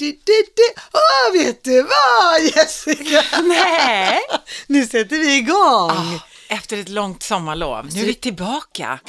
[0.00, 0.80] du, du, du.
[0.92, 3.24] Åh, vet du vad Jessica?
[3.42, 4.18] Nej!
[4.66, 5.90] Nu sätter vi igång.
[5.90, 7.88] Ah, efter ett långt sommarlov.
[7.94, 9.00] Nu är vi tillbaka.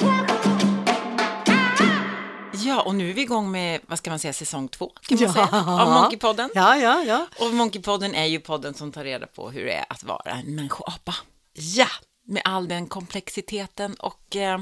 [2.54, 5.32] Ja, och nu är vi igång med, vad ska man säga, säsong två, kan man
[5.32, 6.50] säga, av Monkeypodden.
[6.54, 7.26] Ja, ja, ja.
[7.38, 10.54] Och Monkeypodden är ju podden som tar reda på hur det är att vara en
[10.54, 11.14] människoapa.
[11.52, 11.88] Ja,
[12.26, 14.60] Med all den komplexiteten och eh,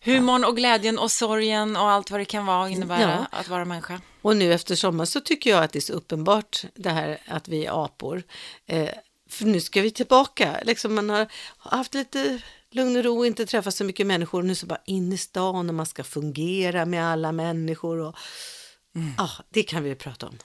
[0.00, 4.00] humorn och glädjen och sorgen och allt vad det kan vara innebära att vara människa.
[4.26, 7.48] Och nu efter sommaren så tycker jag att det är så uppenbart det här att
[7.48, 8.22] vi är apor.
[8.66, 8.88] Eh,
[9.28, 10.60] för nu ska vi tillbaka.
[10.64, 14.42] Liksom man har haft lite lugn och ro och inte träffat så mycket människor.
[14.42, 17.98] Nu så bara in i stan och man ska fungera med alla människor.
[17.98, 18.16] Och,
[19.16, 20.38] ah, det kan vi prata om.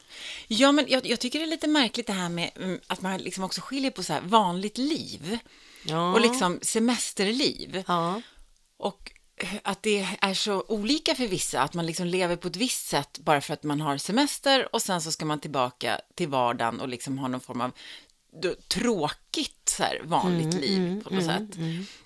[0.47, 3.17] Ja, men jag, jag tycker det är lite märkligt det här med mm, att man
[3.17, 5.37] liksom också skiljer på så här vanligt liv
[5.83, 6.13] Ja.
[6.13, 7.83] och liksom semesterliv.
[7.87, 8.21] Ja.
[8.77, 9.11] Och
[9.63, 13.19] att det är så olika för vissa, att man liksom lever på ett visst sätt
[13.19, 16.89] bara för att man har semester och sen så ska man tillbaka till vardagen och
[16.89, 17.71] liksom ha någon form av
[18.67, 21.57] tråkigt så här, vanligt liv på något sätt.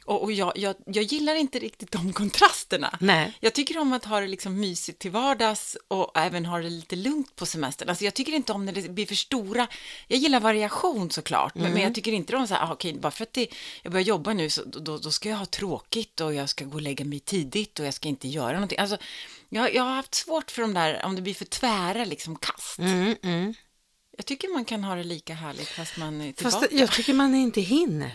[0.05, 2.97] Och, och jag, jag, jag gillar inte riktigt de kontrasterna.
[3.01, 3.33] Nej.
[3.39, 6.95] Jag tycker om att ha det liksom mysigt till vardags och även ha det lite
[6.95, 7.89] lugnt på semestern.
[7.89, 9.67] Alltså jag tycker inte om när det blir för stora.
[10.07, 13.11] Jag gillar variation såklart, men, men jag tycker inte om så här, ah, okej, bara
[13.11, 13.47] för att det,
[13.81, 16.73] jag börjar jobba nu så då, då ska jag ha tråkigt och jag ska gå
[16.75, 18.79] och lägga mig tidigt och jag ska inte göra någonting.
[18.79, 18.97] Alltså,
[19.49, 22.79] jag, jag har haft svårt för de där, om det blir för tvära liksom kast.
[24.17, 26.59] Jag tycker man kan ha det lika härligt fast man är tillbaka.
[26.59, 28.11] Fast jag tycker man inte hinner.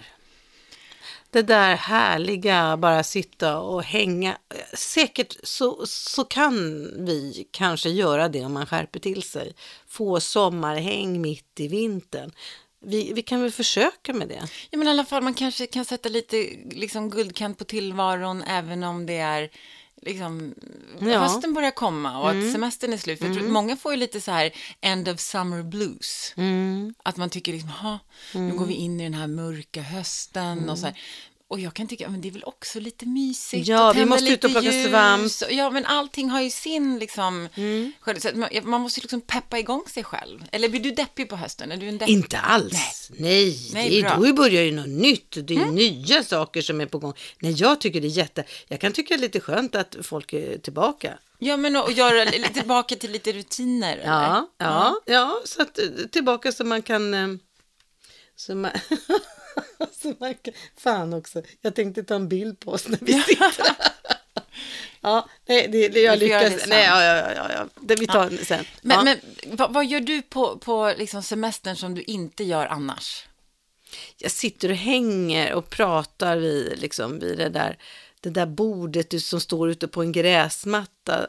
[1.30, 4.38] Det där härliga, bara sitta och hänga.
[4.74, 6.54] Säkert så, så kan
[7.06, 9.54] vi kanske göra det om man skärper till sig.
[9.88, 12.32] Få sommarhäng mitt i vintern.
[12.84, 14.48] Vi, vi kan väl försöka med det.
[14.70, 16.36] Ja, men i alla fall, man kanske kan sätta lite
[16.70, 19.50] liksom, guldkant på tillvaron även om det är
[20.02, 20.54] liksom,
[20.98, 21.06] Ja.
[21.06, 21.20] Mm.
[21.20, 23.18] hösten börjar komma och att semestern är slut.
[23.18, 26.34] För jag tror, många får ju lite så här end of summer blues.
[26.36, 26.94] Mm.
[27.02, 27.98] Att man tycker liksom, "Ha,
[28.34, 30.98] nu går vi in i den här mörka hösten och så här.
[31.50, 33.68] Och jag kan tycka, men det är väl också lite mysigt.
[33.68, 34.86] Ja, vi måste ut och plocka ljus.
[34.88, 35.32] svamp.
[35.50, 37.92] Ja, men allting har ju sin liksom, Mm.
[38.64, 40.44] man, måste liksom peppa igång sig själv.
[40.52, 41.72] Eller blir du deppig på hösten?
[41.72, 42.12] Är du en deppig?
[42.12, 43.10] Inte alls.
[43.18, 44.04] Nej, Nej, det är.
[44.12, 44.22] Mm.
[44.28, 45.36] då börjar ju något nytt.
[45.46, 47.14] Det är nya saker som är på gång.
[47.40, 48.44] Nej, jag tycker det är jätte...
[48.68, 51.18] Jag kan tycka det är lite skönt att folk är tillbaka.
[51.38, 53.92] Ja, men och göra tillbaka till lite rutiner.
[53.96, 54.06] eller?
[54.12, 57.14] Ja, ja, ja, så att eh, tillbaka så man kan...
[57.14, 57.28] eh,
[58.36, 58.70] Så man,
[59.92, 63.46] så man kan fan också, jag tänkte ta en bild på oss när vi sitter.
[65.00, 66.66] ja, nej, det, det, jag lyckas.
[66.66, 68.64] nej, ja, ja, ja, ja, det vi tar den sen.
[68.82, 69.04] Men, ja.
[69.04, 69.18] men
[69.56, 73.26] vad, vad gör du på, på liksom semestern som du inte gör annars?
[74.16, 77.78] jag sitter och hänger och pratar vid, liksom, vid det, där,
[78.20, 81.26] det där bordet som står ute på en gräsmatta.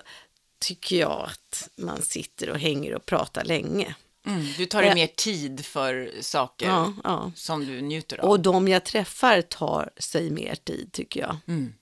[0.60, 3.96] Tycker jag att man sitter och hänger och pratar länge.
[4.26, 7.32] Mm, du tar dig mer tid för saker Ja, ja.
[7.36, 8.30] som du njuter av.
[8.30, 11.38] Och de jag träffar tar sig mer tid tycker jag.
[11.48, 11.74] Mm.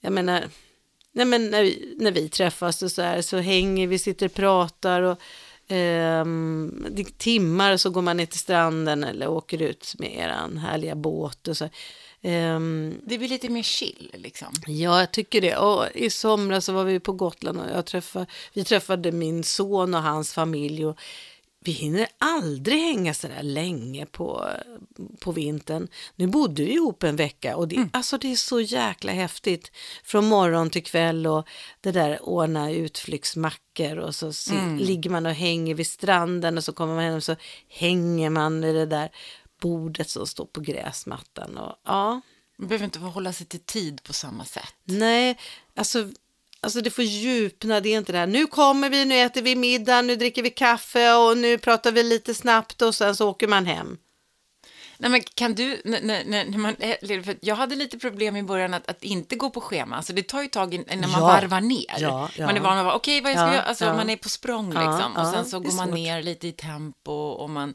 [0.00, 0.44] Jag menar,
[1.12, 4.34] nej men när, vi, när vi träffas och så här så hänger vi, sitter och
[4.34, 5.20] pratar och
[5.68, 11.48] är timmar så går man ner till stranden eller åker ut med eran härliga båt
[11.48, 11.68] och så.
[12.22, 14.48] Ehm, Det blir lite mer chill, liksom.
[14.66, 15.56] Ja, jag tycker det.
[15.56, 19.94] Och I somras så var vi på Gotland och jag träffade, vi träffade min son
[19.94, 20.86] och hans familj.
[20.86, 20.98] Och
[21.64, 24.48] vi hinner aldrig hänga så där länge på,
[25.20, 25.88] på vintern.
[26.16, 29.72] Nu bodde vi ihop en vecka och det, alltså det är så jäkla häftigt.
[30.04, 31.48] Från morgon till kväll och
[31.80, 36.72] det där ordna utflyktsmackor och så se, ligger man och hänger vid stranden och så
[36.72, 37.36] kommer man hem och så
[37.68, 39.10] hänger man vid det där
[39.60, 41.56] bordet som står på gräsmattan.
[41.58, 42.20] Och, ja,
[42.58, 44.74] Man behöver inte hålla sig till tid på samma sätt.
[44.84, 45.38] Nej,
[45.76, 46.10] alltså,
[46.62, 47.80] alltså det får djupna.
[47.80, 50.50] Det är inte det här, nu kommer vi, nu äter vi middag, nu dricker vi
[50.50, 53.98] kaffe och nu pratar vi lite snabbt och sen så åker man hem.
[54.98, 56.76] Nej, men kan du, när, när, man,
[57.24, 60.22] för jag hade lite problem i början att, att inte gå på schema, alltså det
[60.22, 61.20] tar ju tag in- när man Ja.
[61.26, 61.96] varvar ner.
[61.98, 62.46] Ja, ja.
[62.46, 63.94] Man är van att vara, okej, vad jag ska Ja, göra, alltså ja.
[63.94, 67.50] man är på språng liksom, och sen så går man ner lite i tempo och
[67.50, 67.74] man,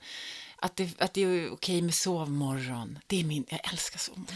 [0.56, 4.36] att det, att det är okej med sovmorgon, det är min, jag älskar sovmorgon.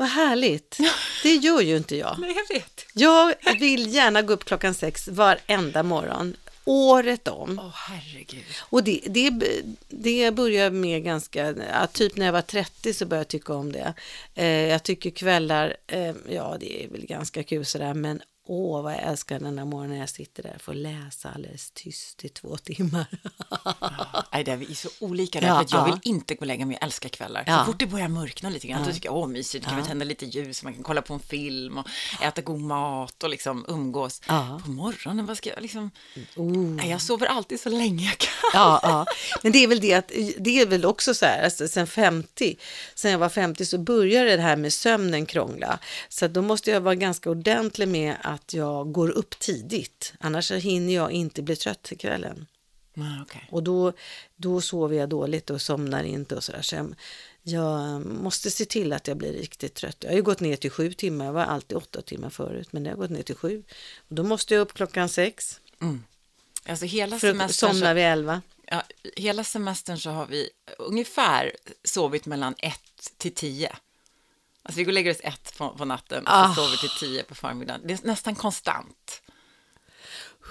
[0.00, 0.78] Vad härligt.
[1.22, 2.16] Det gör ju inte jag.
[2.20, 2.86] Nej, jag vet.
[2.94, 7.60] Jag vill gärna gå upp klockan sex varenda morgon, året om.
[7.62, 8.44] Åh, herregud.
[8.60, 9.32] Och det, det,
[9.88, 13.72] det börjar med ganska, ja, typ när jag var 30 så började jag tycka om
[13.72, 13.94] det.
[14.34, 18.92] Eh, jag tycker kvällar, eh, ja det är väl ganska kul sådär, men Åh, vad
[18.92, 22.28] jag älskar den där morgonen när jag sitter där och får läsa alldeles tyst i
[22.28, 23.06] två timmar.
[24.32, 25.92] Nej, det är vi så olika där, Ja, för jag ja.
[25.92, 27.44] vill inte gå och lägga mig, jag älskar kvällar.
[27.46, 27.58] Ja.
[27.58, 30.04] Så fort det börjar mörkna lite grann, då tycker jag, åh mysigt, kan vi tända
[30.04, 31.86] lite ljus, man kan kolla på en film och
[32.22, 34.22] äta god mat och liksom umgås.
[34.28, 34.60] Ja.
[34.64, 35.90] På morgonen, vad ska jag liksom...
[36.36, 36.56] Oh.
[36.56, 38.50] Nej, jag sover alltid så länge jag kan.
[38.52, 39.06] Ja, ja,
[39.42, 40.08] men det är väl det att
[40.38, 42.56] det är väl också så här, alltså, sen 50,
[42.94, 45.78] sen jag var 50 så började det här med sömnen krångla.
[46.08, 50.94] Så då måste jag vara ganska ordentlig med att jag går upp tidigt, annars hinner
[50.94, 52.46] jag inte bli trött till kvällen.
[52.96, 53.48] Ah, okej.
[53.50, 53.92] Och då,
[54.36, 56.62] då sover jag dåligt och somnar inte och sådär.
[56.62, 56.94] Så jag,
[57.42, 59.96] jag måste se till att jag blir riktigt trött.
[60.00, 62.84] Jag har ju gått ner till sju timmar, jag var alltid åtta timmar förut, men
[62.84, 63.62] det har gått ner till sju.
[64.08, 65.60] Och då måste jag upp klockan sex,
[66.68, 68.42] Alltså hela för att semestern, somna vid elva.
[68.66, 68.82] ja,
[69.16, 71.52] hela semestern så har vi ungefär
[71.84, 73.76] sovit mellan ett till tio.
[74.62, 76.48] Alltså vi går och lägger oss ett på, på natten och Ah.
[76.48, 77.80] så sover till tio på förmiddagen.
[77.84, 79.22] Det är nästan konstant.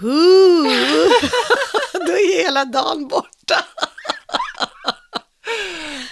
[1.92, 3.64] Då är hela dagen borta.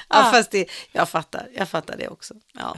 [0.08, 2.34] ja, fast det, jag fattar, jag fattar det också.
[2.52, 2.76] Ja,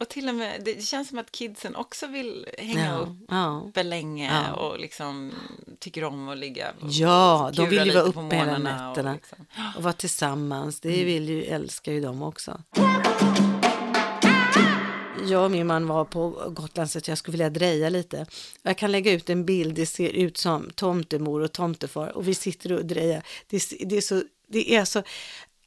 [0.00, 3.64] Och till och med, det känns som att kidsen också vill hänga ja, upp ja.
[3.68, 4.52] uppe länge Ja.
[4.54, 5.32] och liksom
[5.80, 8.96] tycker om att ligga och ja de vill ju vara på uppe hela morgnarna och
[8.96, 9.46] nätterna liksom-
[9.76, 10.80] och vara tillsammans.
[10.80, 12.62] Det vill ju, älskar ju de också.
[15.28, 18.26] Jag och min man var på Gotland så att jag skulle vilja dreja lite.
[18.62, 22.34] Jag kan lägga ut en bild, det ser ut som tomtemor och tomtefar och vi
[22.34, 23.22] sitter och drejar.
[23.48, 25.02] Det, det är så, det är så,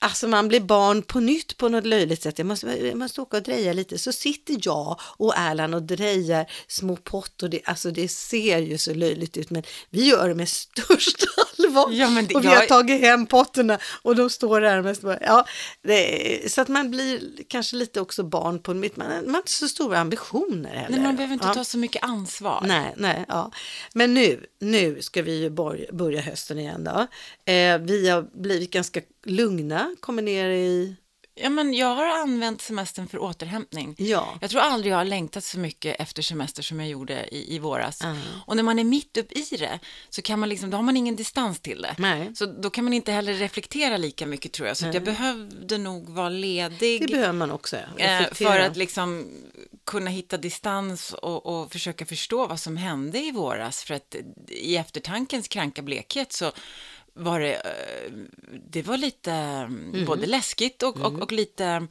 [0.05, 2.37] alltså man blir barn på nytt på något löjligt sätt.
[2.37, 3.97] Jag måste, jag måste åka och dreja lite.
[3.97, 7.47] Så sitter jag och Erland och drejar små pottor.
[7.47, 11.25] Det, alltså det ser ju så löjligt ut men vi gör det med största
[11.59, 11.91] allvar.
[11.91, 15.17] Ja, det- och vi har jag- tagit hem potterna och de står där mest bara,
[15.21, 15.45] ja,
[15.81, 18.97] det, så att man blir kanske lite också barn på nytt.
[18.97, 20.89] Man, man har inte så stora ambitioner heller.
[20.97, 21.53] Nej, man behöver inte ja.
[21.53, 22.63] ta så mycket ansvar.
[22.67, 23.51] Nej, nej, ja.
[23.93, 25.49] Men nu, nu ska vi ju
[25.93, 27.07] börja hösten igen då.
[27.51, 30.95] Eh, vi har blivit ganska lugna, kommer ner i,
[31.37, 33.95] Ja, men jag har använt semestern för återhämtning.
[33.97, 37.55] ja, Jag tror aldrig jag har längtat så mycket efter semester som jag gjorde i,
[37.55, 38.01] i våras.
[38.01, 38.17] Mm.
[38.45, 39.79] Och när man är mitt upp i det
[40.09, 41.95] så kan man liksom, då har man ingen distans till det.
[41.97, 42.31] Nej.
[42.35, 44.77] Så då kan man inte heller reflektera lika mycket tror jag.
[44.77, 47.01] Så jag behövde nog vara ledig.
[47.01, 47.77] det behöver man också.
[47.97, 48.05] ja.
[48.05, 49.27] Eh, för att liksom
[49.85, 53.83] kunna hitta distans och, och försöka förstå vad som hände i våras.
[53.83, 54.15] För att
[54.47, 56.51] i eftertankens kranka blekhet så
[57.15, 58.11] var det, eh,
[58.71, 60.05] det var lite mm.
[60.05, 61.87] både läskigt och, och, och lite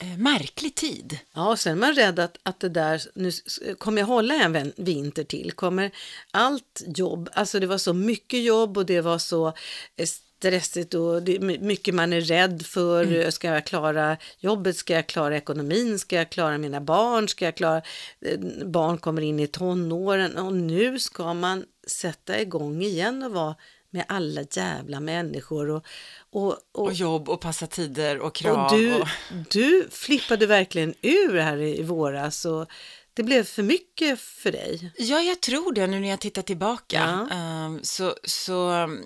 [0.00, 1.18] eh, märklig tid.
[1.34, 3.30] Ja, och sen är man rädd att, att det där, nu
[3.78, 5.90] kommer jag hålla en vin- vinter till, kommer
[6.30, 9.46] allt jobb, alltså det var så mycket jobb och det var så
[9.96, 14.76] eh, stressigt och det är my- mycket man är rädd för, ska jag klara jobbet,
[14.76, 17.82] ska jag klara ekonomin, ska jag klara mina barn, ska jag klara,
[18.64, 20.36] barn kommer in i tonåren?
[20.38, 23.54] Och nu ska man sätta igång igen och vara
[23.94, 25.84] med alla jävla människor och,
[26.30, 28.64] och, och Och jobb och passa tider och krav.
[28.72, 29.08] och du, och...
[29.50, 32.66] du flippade verkligen ur här i våras och
[33.14, 34.92] det blev för mycket för dig.
[34.98, 37.26] Ja, jag tror det nu när jag tittar tillbaka.
[37.30, 37.36] Ja.
[37.36, 39.04] Ehm, så så um,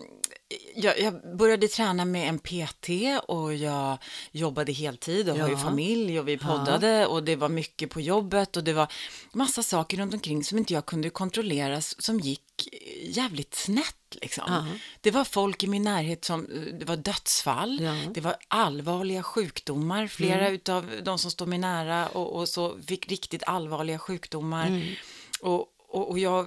[0.74, 2.88] jag, jag började träna med en PT
[3.26, 3.98] och jag
[4.32, 5.58] jobbade heltid och har ju Ja.
[5.58, 8.92] familj och vi poddade och det var mycket på jobbet och det var
[9.32, 12.42] massa saker runt omkring som inte jag kunde kontrollera som gick
[13.02, 13.94] jävligt snett.
[14.10, 14.44] Liksom.
[14.46, 14.66] Ja.
[15.00, 16.46] Det var folk i min närhet som,
[16.78, 17.90] det var dödsfall, Ja.
[17.94, 18.12] Mm.
[18.12, 23.08] det var allvarliga sjukdomar, flera utav de som står mig nära och, och så fick
[23.08, 24.66] riktigt allvarliga sjukdomar.
[24.66, 24.94] Mm.
[25.40, 26.46] Och, och, och jag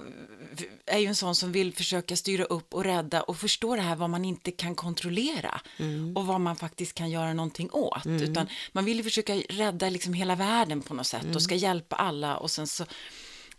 [0.86, 3.96] är ju en sån som vill försöka styra upp och rädda och förstå det här
[3.96, 6.16] vad man inte kan kontrollera Mm.
[6.16, 8.06] och vad man faktiskt kan göra någonting åt.
[8.06, 11.36] Utan man vill ju försöka rädda liksom hela världen på något sätt Mm.
[11.36, 12.84] och ska hjälpa alla och sen så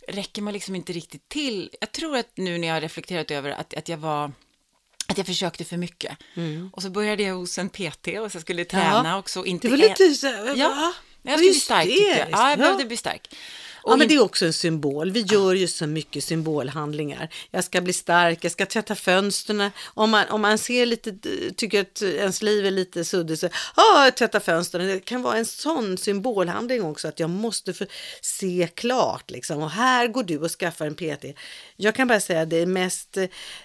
[0.07, 1.69] räcker man liksom inte riktigt till.
[1.81, 4.31] Jag tror att nu när jag har reflekterat över att, att jag var
[5.07, 6.17] att jag försökte för mycket.
[6.72, 9.12] Och så började jag hos en PT och så skulle jag träna Mm.
[9.12, 9.17] Ja.
[9.17, 9.45] också.
[9.45, 10.93] Inte Det var lite så Ja, va?
[11.23, 12.27] Jag skulle bli stark det, jag.
[12.31, 12.57] Ja, jag ja.
[12.57, 13.29] behövde bli stark.
[13.85, 15.11] Ja, men det är också en symbol.
[15.11, 17.29] Vi gör ju så mycket symbolhandlingar.
[17.51, 19.71] Jag ska bli stark, jag ska tvätta fönstren.
[19.85, 21.13] Om man, om man ser lite,
[21.55, 24.87] tycker att ens liv är lite suddigt så, ja, tvätta fönstren.
[24.87, 27.73] Det kan vara en sån symbolhandling också, att jag måste
[28.21, 29.61] se klart liksom.
[29.61, 31.25] Och här går du och skaffar en PT.
[31.75, 33.17] Jag kan bara säga det är mest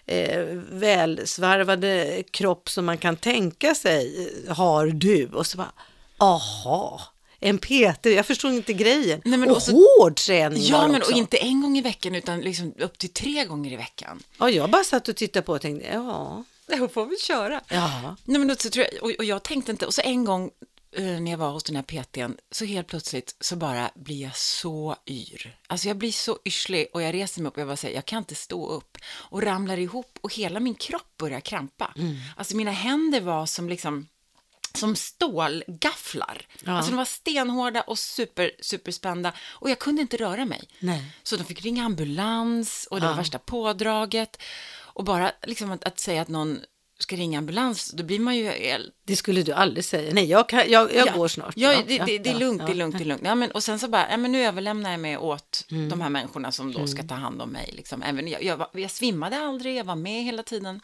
[0.07, 5.27] eh, välsvarvade kropp som man kan tänka sig har du.
[5.27, 5.73] Och så bara,
[6.19, 7.01] aha.
[7.41, 9.21] En PT, jag förstår inte grejen.
[9.25, 11.13] Nej, men och också- hård träning Ja, men också.
[11.13, 14.23] och inte en gång i veckan utan liksom upp till tre gånger i veckan.
[14.39, 17.61] Ja, jag bara satt och tittade på och tänkte, ja, Jag får vi köra.
[17.69, 18.17] ja.
[18.25, 20.51] Nej, men då så tror jag, och, och jag tänkte inte, och så en gång
[20.97, 24.37] eh, när jag var hos den här PTn, så helt plötsligt så bara blir jag
[24.37, 25.57] så yr.
[25.67, 28.07] Alltså jag blir så yrslig och jag reser mig upp och jag bara säger, jag
[28.07, 31.95] kan inte stå upp och ramlar ihop och hela min kropp börjar krampa.
[32.37, 34.09] Alltså mina händer var som liksom
[34.75, 36.47] som stålgafflar.
[36.65, 36.73] Ja.
[36.73, 40.69] Alltså de var stenhårda och super, superspända och jag kunde inte röra mig.
[40.81, 41.05] Nej.
[41.23, 43.17] Så de fick ringa ambulans och det var Ja.
[43.19, 44.43] värsta pådraget.
[44.77, 46.61] Och bara liksom att, att säga att någon
[47.01, 50.15] ska ringa ambulans, då blir man ju helt Det skulle du aldrig säga.
[50.15, 51.13] Nej, jag, kan, jag, jag Ja.
[51.13, 51.55] går snart.
[51.57, 52.67] Ja, det, det, det är ja, lugnt, ja.
[52.67, 53.23] det är lugnt, det är lugnt.
[53.25, 55.89] Ja, men, och sen så bara, ja, men nu överlämnar jag mig åt Mm.
[55.89, 57.71] de här människorna som då ska ta hand om mig.
[57.77, 58.03] Liksom.
[58.03, 60.81] Även, jag, jag, var- jag svimmade aldrig, jag var med hela tiden.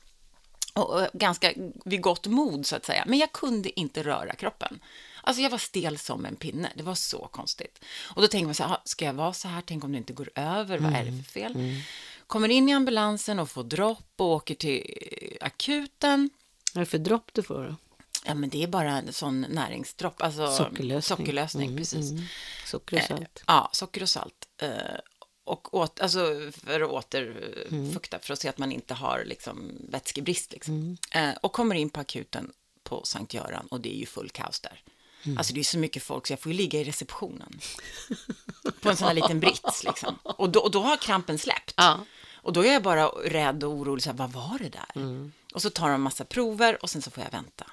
[0.74, 1.52] Och, ganska
[1.84, 3.04] vid gott mod, så att säga.
[3.06, 4.80] Men jag kunde inte röra kroppen.
[5.22, 7.84] Alltså jag var stel som en pinne, det var så konstigt.
[8.14, 9.62] Och då tänker man så här, "Ah, ska jag vara så här?
[9.66, 11.80] Tänk om det inte går över, vad är det för fel?
[12.26, 16.30] Kommer in i ambulansen och får dropp och åker till eh, akuten.
[16.72, 17.76] Vad är det för dropp du får då?
[18.26, 21.02] Ja, men det är bara en sån näringsdropp, alltså Sockerlösning.
[21.18, 22.10] sockerlösning Mm, precis.
[22.10, 22.24] mm.
[22.66, 23.42] Socker och Eh, salt.
[23.46, 24.48] Ja, socker och salt.
[24.62, 24.68] Eh,
[25.44, 30.52] och åt, alltså för att återfukta, för att se att man inte har liksom, vätskebrist.
[30.52, 30.96] Liksom.
[31.10, 34.60] Eh, och kommer in på akuten på Sankt Göran och det är ju full kaos
[34.60, 34.82] där.
[35.36, 37.60] Alltså det är så mycket folk så jag får ju ligga i receptionen.
[38.80, 40.18] på en sån här liten brits liksom.
[40.22, 41.74] Och då, och då har krampen släppt.
[41.76, 42.00] Ja.
[42.34, 45.30] Och då är jag bara rädd och orolig, så här, vad var det där?
[45.54, 47.66] Och så tar de massa prover och sen så får jag vänta.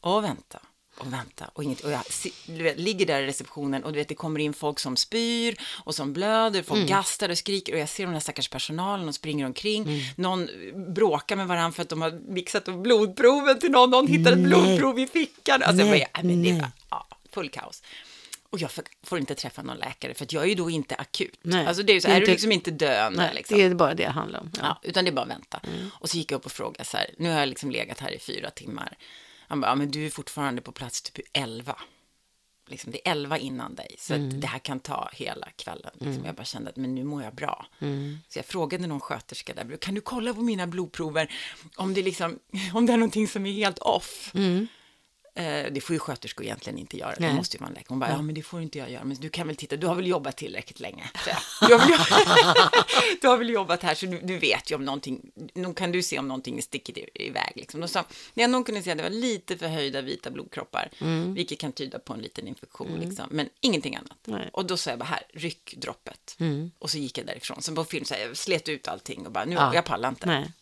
[0.00, 0.60] Och vänta.
[0.98, 1.50] Och vänta.
[1.52, 2.00] Och, inget, och jag
[2.46, 5.94] vet, ligger där i receptionen och du vet, det kommer in folk som spyr och
[5.94, 9.46] som blöder, folk gastar och skriker och jag ser de där stackars personalen och springer
[9.46, 10.02] omkring.
[10.16, 10.48] Någon
[10.94, 14.98] bråkar med varandra för att de har mixat blodproven till någon, någon hittar ett blodprov
[14.98, 15.62] i fickan.
[15.62, 17.82] Alltså, Nej, vad är- men det var ja, full kaos.
[18.50, 18.70] Och jag
[19.04, 21.38] får, inte träffa någon läkare för att jag är ju då inte akut.
[21.42, 21.66] Nej.
[21.66, 23.58] Alltså det är ju så, är är du inte- liksom inte döende Nej, liksom.
[23.58, 24.50] det är bara det det handlar om.
[24.54, 24.60] Ja.
[24.62, 25.60] Ja, utan det är bara att vänta.
[26.00, 28.10] Och så gick jag upp och frågade så här, nu har jag liksom legat här
[28.14, 28.96] i fyra timmar.
[29.48, 31.76] Han bara, ja, men du är fortfarande på plats typ elva.
[32.66, 35.90] Liksom, det är elva innan dig, så att det här kan ta hela kvällen.
[35.94, 36.24] Liksom.
[36.24, 37.66] Jag bara kände att men nu mår jag bra.
[38.28, 41.32] Så jag frågade någon sköterska där, kan du kolla på mina blodprover
[41.76, 42.38] om det, liksom,
[42.74, 44.30] om det är någonting som är helt off?
[45.36, 47.86] Eh, det får ju sköterskor egentligen inte göra, det måste ju vara en läkare.
[47.88, 49.86] Hon bara, ja men det får inte jag göra, men du kan väl titta, du
[49.86, 51.10] har väl jobbat tillräckligt länge?
[51.68, 51.98] Du, har väl,
[53.20, 55.20] du har väl jobbat här, så du, du vet ju om någonting,
[55.54, 57.52] nog kan du se om någonting sticker i- iväg.
[57.54, 57.82] Liksom.
[57.82, 60.88] Och så, det enda hon kunde säga, det var lite förhöjda vita blodkroppar,
[61.34, 63.26] vilket kan tyda på en liten infektion, liksom.
[63.30, 64.18] men ingenting annat.
[64.24, 64.50] Nej.
[64.52, 66.36] Och då sa jag bara, här, ryck droppet.
[66.78, 67.62] Och så gick jag därifrån.
[67.62, 69.74] Så på film så här, jag slet ut allting och bara, nu, Ja.
[69.74, 70.52] jag pallar inte Nej.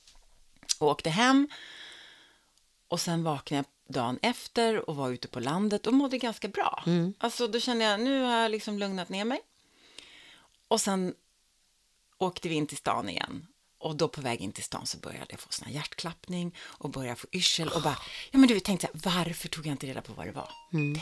[0.78, 1.48] och åkte hem.
[2.92, 6.82] Och sen vaknade jag dagen efter och var ute på landet och mådde ganska bra.
[7.18, 9.40] Alltså då kände jag, nu har jag liksom lugnat ner mig.
[10.68, 11.14] Och sen
[12.18, 13.46] åkte vi in till stan igen.
[13.78, 16.90] Och då på väg in till stan så började jag få sån här hjärtklappning och
[16.90, 17.98] började få yrsel och bara,
[18.30, 20.50] ja men du tänkte så här, varför tog jag inte reda på vad det var?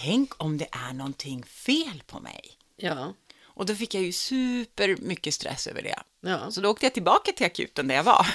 [0.02, 2.59] Tänk om det är någonting fel på mig.
[2.76, 3.14] Ja.
[3.61, 5.99] Och då fick jag ju super mycket stress över det.
[6.21, 6.50] Ja.
[6.50, 8.26] Så då åkte jag tillbaka till akuten där jag var.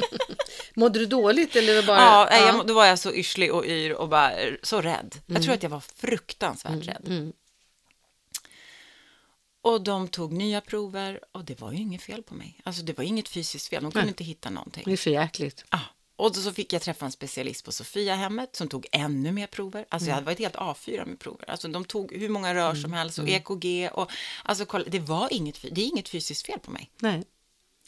[0.74, 1.98] Mådde du dåligt eller var bara...
[1.98, 5.16] Ja, nej, Jag, då var jag så yrslig och yr och bara eh, så rädd.
[5.26, 7.32] Jag tror att jag var fruktansvärt rädd.
[9.62, 12.60] Och de tog nya prover och det var ju inget fel på mig.
[12.64, 14.08] Alltså det var inget fysiskt fel, de kunde Nej.
[14.08, 14.82] inte hitta någonting.
[14.86, 15.64] Det är för jäkligt.
[15.68, 15.78] Ah.
[16.16, 19.86] Och så fick jag träffa en specialist på Sofiahemmet som tog ännu mer prover.
[19.88, 21.50] Alltså jag hade varit helt A4 med prover.
[21.50, 24.10] Alltså de tog hur många rör som helst och EKG och
[24.44, 26.90] alltså kolla, det var inget, det är inget fysiskt fel på mig.
[26.98, 27.24] Nej.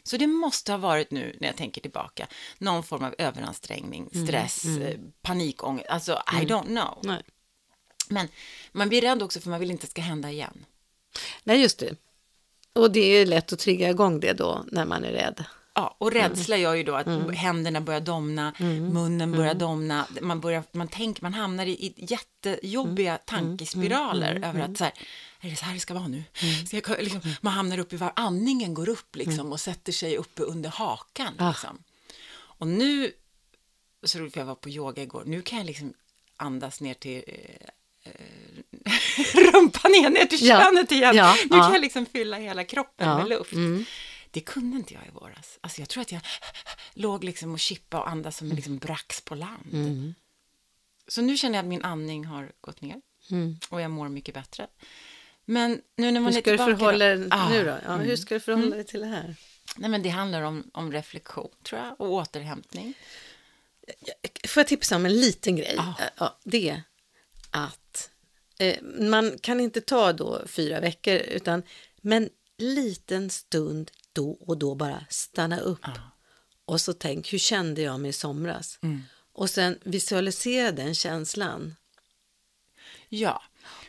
[0.02, 2.26] Så det måste ha varit nu, när jag tänker tillbaka,
[2.58, 6.98] någon form av överansträngning, stress, eh, panikångest, alltså I don't know.
[7.02, 7.22] Nej.
[8.08, 8.28] Men
[8.72, 10.64] man blir rädd också för man vill inte att det ska hända igen.
[11.44, 11.96] Nej, just det.
[12.72, 15.44] Och det är lätt att trigga igång det då när man är rädd.
[15.76, 18.52] Ja, och rädsla gör ju då att händerna börjar domna,
[18.92, 24.78] munnen börjar domna, man, börjar, man, tänker, man hamnar i, i jättejobbiga tankespiraler över att
[24.78, 24.92] så här,
[25.40, 26.22] är det så här det ska vara nu?
[26.66, 30.16] Ska jag, liksom, man hamnar upp i var andningen går upp liksom, och sätter sig
[30.16, 31.34] uppe under hakan.
[31.38, 31.48] Ah.
[31.48, 31.78] Liksom.
[32.34, 33.12] Och nu,
[34.02, 35.94] så roligt för jag var på yoga igår, nu kan jag liksom
[36.36, 37.22] andas ner till
[38.04, 38.12] eh,
[39.52, 40.60] rumpan igen, ner till Ja.
[40.60, 41.16] könet igen.
[41.16, 41.62] Ja, Nu ja.
[41.62, 43.52] kan jag liksom fylla hela kroppen Ja, med luft.
[44.34, 44.44] Mm.
[44.46, 45.58] Det kunde inte jag i våras.
[45.60, 46.20] Alltså jag tror att jag
[46.94, 49.68] låg liksom och chippa och andas som en liksom brax på land.
[49.72, 50.14] Mm.
[51.08, 53.00] Så nu känner jag att min andning har gått ner
[53.30, 53.56] Mm.
[53.70, 54.66] och jag mår mycket bättre.
[55.44, 56.76] Men nu när man Hur är ska du tillbaka...
[56.78, 57.76] förhålla dig då, Ah, nu då?
[57.86, 59.36] Ja, Hur ska du förhålla dig till det här?
[59.76, 62.94] Nej, men det handlar om, om reflektion, tror jag, och återhämtning.
[64.48, 65.74] Får jag tipsa om en liten grej?
[65.76, 65.94] Ja.
[66.16, 66.82] Ja, det är
[67.50, 68.10] att
[68.58, 71.62] eh, man kan inte ta då fyra veckor, utan
[71.96, 75.86] men liten stund då och då bara stanna upp.
[76.64, 78.78] Och så tänk, hur kände jag mig i somras?
[79.32, 81.74] Och sen visualisera den känslan.
[83.08, 83.42] Ja.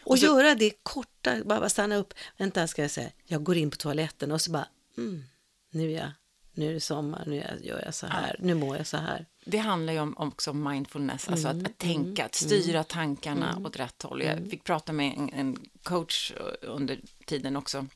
[0.03, 2.13] Och, så- göra det korta, bara stanna upp.
[2.37, 3.11] Vänta, ska jag säga.
[3.25, 4.67] Jag går in på toaletten och så bara,
[4.97, 5.23] mm,
[5.69, 6.11] nu är jag,
[6.53, 9.25] nu är det sommar, nu gör jag så här, nu mår jag så här.
[9.45, 13.79] Det handlar ju om, också om mindfulness, alltså att, att tänka, att styra tankarna åt
[13.79, 14.21] rätt håll.
[14.23, 17.87] Jag fick prata med en, en coach eh, under tiden också,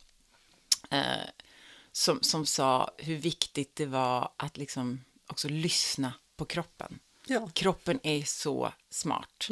[0.89, 1.01] eh,
[1.99, 6.99] som, som sa hur viktigt det var att liksom också lyssna på kroppen.
[7.27, 7.49] Ja.
[7.53, 9.47] Kroppen är så smart.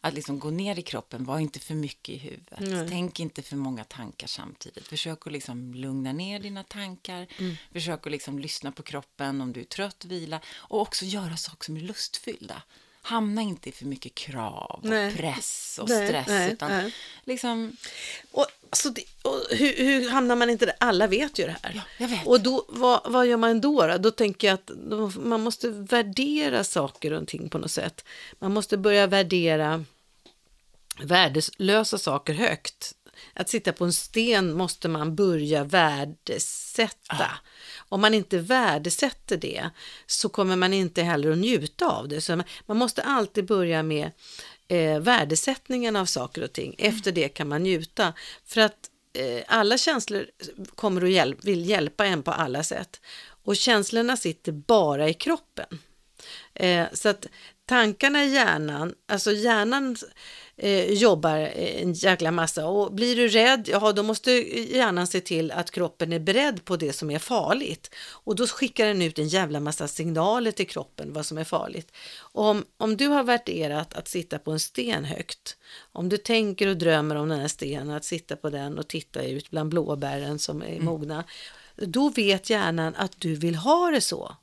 [0.00, 2.88] Att liksom gå ner i kroppen, var inte för mycket i huvudet.
[2.88, 4.88] Tänk inte för många tankar samtidigt.
[4.88, 7.26] Försök att liksom lugna ner dina tankar.
[7.72, 10.40] Försök att liksom lyssna på kroppen om du är trött, vila.
[10.46, 12.62] Och också göra saker som är lustfyllda.
[13.02, 15.16] Hamna inte i för mycket krav och Nej.
[15.16, 16.26] press och Nej, stress.
[16.28, 16.92] nej, utan
[17.24, 17.76] liksom,
[18.30, 20.74] Och, alltså det, och hur, hur hamnar man inte där?
[20.80, 21.82] Alla vet ju det här.
[21.98, 22.06] Ja.
[22.24, 23.86] Och då, vad, vad gör man då?
[23.86, 24.70] Då, då tänker jag att
[25.16, 28.04] man måste värdera saker och ting på något sätt.
[28.38, 29.84] Man måste börja värdera
[31.02, 32.94] värdelösa saker högt.
[33.34, 37.30] Att sitta på en sten måste man börja värdesätta.
[37.92, 39.70] Om man inte värdesätter det
[40.06, 42.20] så kommer man inte heller att njuta av det.
[42.20, 44.10] Så man, måste alltid börja med
[44.68, 46.74] eh, värdesättningen av saker och ting.
[46.78, 48.12] Efter det kan man njuta.
[48.46, 50.26] För att eh, alla känslor
[50.74, 53.00] kommer att hjälp, vill hjälpa en på alla sätt.
[53.44, 55.78] Och känslorna sitter bara i kroppen.
[56.54, 57.26] Eh, så att
[57.66, 59.96] tankarna i hjärnan, alltså hjärnan
[60.62, 64.30] eh, jobbar en jäkla massa och blir du rädd, ja då måste
[64.76, 68.86] hjärnan se till att kroppen är beredd på det som är farligt och då skickar
[68.86, 71.92] den ut en jävla massa signaler till kroppen vad som är farligt.
[72.20, 75.56] Om, om du har värderat att sitta på en sten högt,
[75.92, 79.22] om du tänker och drömmer om den här stenen, att sitta på den och titta
[79.22, 81.24] ut bland blåbären som är mogna,
[81.76, 84.36] då vet hjärnan att du vill ha det så.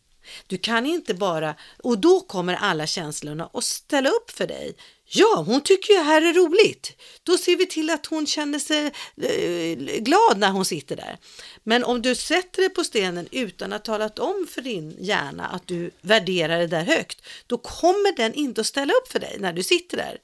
[0.48, 4.76] Du kan inte bara, och då kommer alla känslorna att ställa upp för dig.
[5.10, 6.92] Ja, hon tycker ju det här är roligt.
[7.24, 8.86] Då ser vi till att hon känner sig
[9.22, 11.18] eh, glad när hon sitter där.
[11.64, 15.68] Men om du sätter dig på stenen utan att talat om för din hjärna att
[15.68, 19.54] du värderar det där högt, då kommer den inte att ställa upp för dig när
[19.54, 20.18] du sitter där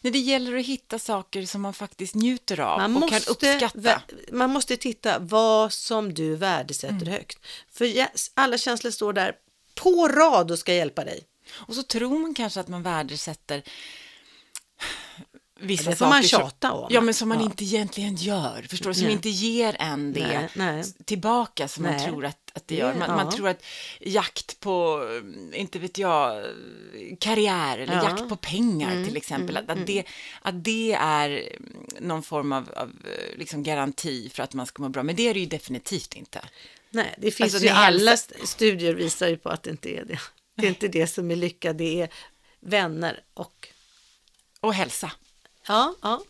[0.00, 3.32] när det gäller att hitta saker som man faktiskt njuter av Man och måste, kan
[3.32, 4.02] uppskatta.
[4.32, 7.08] man måste titta vad som du värdesätter Mm.
[7.12, 7.38] högt.
[7.72, 9.32] För alla känslor står där
[9.74, 11.20] på rad och ska hjälpa dig.
[11.50, 13.62] Och så tror man kanske att man värdesätter
[15.60, 16.86] vissa Det får man saker som- tjata om.
[16.90, 17.44] Ja, men som man Ja.
[17.44, 18.66] inte egentligen gör.
[18.70, 18.94] Förstår du?
[18.94, 19.12] Som Nej.
[19.12, 20.84] inte ger en det Nej, nej.
[21.04, 22.94] tillbaka som man tror att, att det gör.
[22.94, 23.32] Man, man ja.
[23.32, 23.62] tror att
[24.00, 25.02] jakt på,
[25.54, 26.44] eh, inte vet jag,
[27.20, 28.00] karriär eller Ja.
[28.04, 29.56] Mm, jakt på pengar till exempel.
[29.56, 30.04] Att, att, det,
[30.42, 34.82] att det är mm, någon form av, av eh, liksom garanti för att man ska
[34.82, 35.02] må bra.
[35.02, 36.40] Men det är det ju definitivt inte.
[36.90, 39.88] Nej, det finns Alltså, ju alla hälsa- st- studier visar ju på att det inte
[39.96, 40.18] är det.
[40.56, 42.08] Det är inte det som är lycka, det är
[42.60, 43.68] vänner och
[44.60, 45.12] Och hälsa.
[45.68, 46.20] Ja, ja.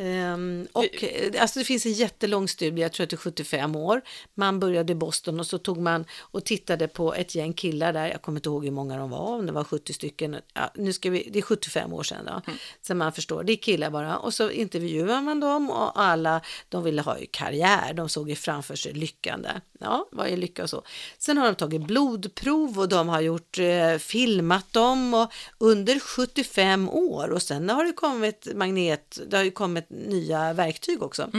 [0.00, 3.76] Ehm, och eh, alltså det finns en jättelång studie, jag tror att det är 75
[3.76, 4.00] år.
[4.34, 8.08] Man började i Boston och så tog man och tittade på ett gäng killar där.
[8.08, 10.36] Jag kommer inte ihåg hur många de var, om det var 70 stycken.
[10.54, 12.52] Ja, nu ska vi, det är 75 år sedan då.
[12.82, 14.18] Så man förstår, det är killar bara.
[14.18, 18.36] Och så intervjuar man dem och alla, de ville ha ju karriär, de såg ju
[18.36, 19.60] framför sig lyckan där.
[19.80, 20.82] Ja, vad är lycka och så.
[21.18, 26.88] Sen har de tagit blodprov och de har gjort, eh, filmat dem och under 75
[26.88, 31.30] år och sen har det kommit magnet, det har ju kommit nya verktyg också.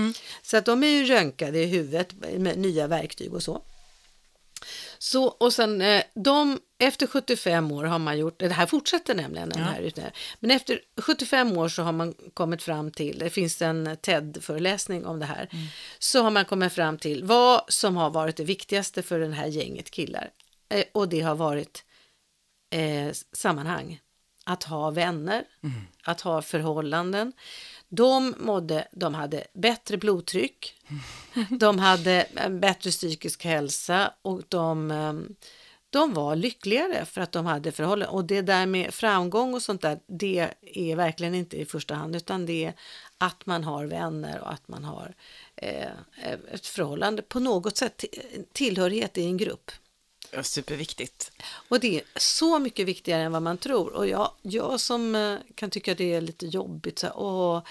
[0.42, 3.62] Så att de är ju röntgade i huvudet med nya verktyg och så.
[4.98, 9.50] Så, och sen eh, de, efter 75 år har man gjort, det här fortsätter nämligen
[9.50, 13.62] den här utredningen, men efter 75 år så har man kommit fram till, det finns
[13.62, 15.50] en TED-föreläsning om det här,
[16.00, 19.48] så har man kommit fram till vad som har varit det viktigaste för det här
[19.48, 20.30] gänget killar.
[20.70, 21.84] Eh, och det har varit
[22.70, 24.00] eh, sammanhang,
[24.46, 25.44] att ha vänner,
[26.04, 27.34] att ha förhållanden.
[27.94, 30.76] De mådde, de hade bättre blodtryck,
[31.60, 35.36] de hade en bättre psykisk hälsa och de, ehm,
[35.90, 38.16] de var lyckligare för att de hade förhållanden.
[38.16, 42.16] Och det där med framgång och sånt där, det är verkligen inte i första hand,
[42.16, 42.74] utan det är
[43.18, 45.16] att man har vänner och att man har
[45.56, 45.92] eh,
[46.52, 48.04] ett förhållande på något sätt,
[48.54, 49.72] tillhörighet i en grupp.
[50.32, 51.32] Ja, superviktigt.
[51.70, 53.94] Och det är så mycket viktigare än vad man tror.
[53.94, 57.62] Och jag, jag som eh, kan tycka det är lite jobbigt, så här, åh,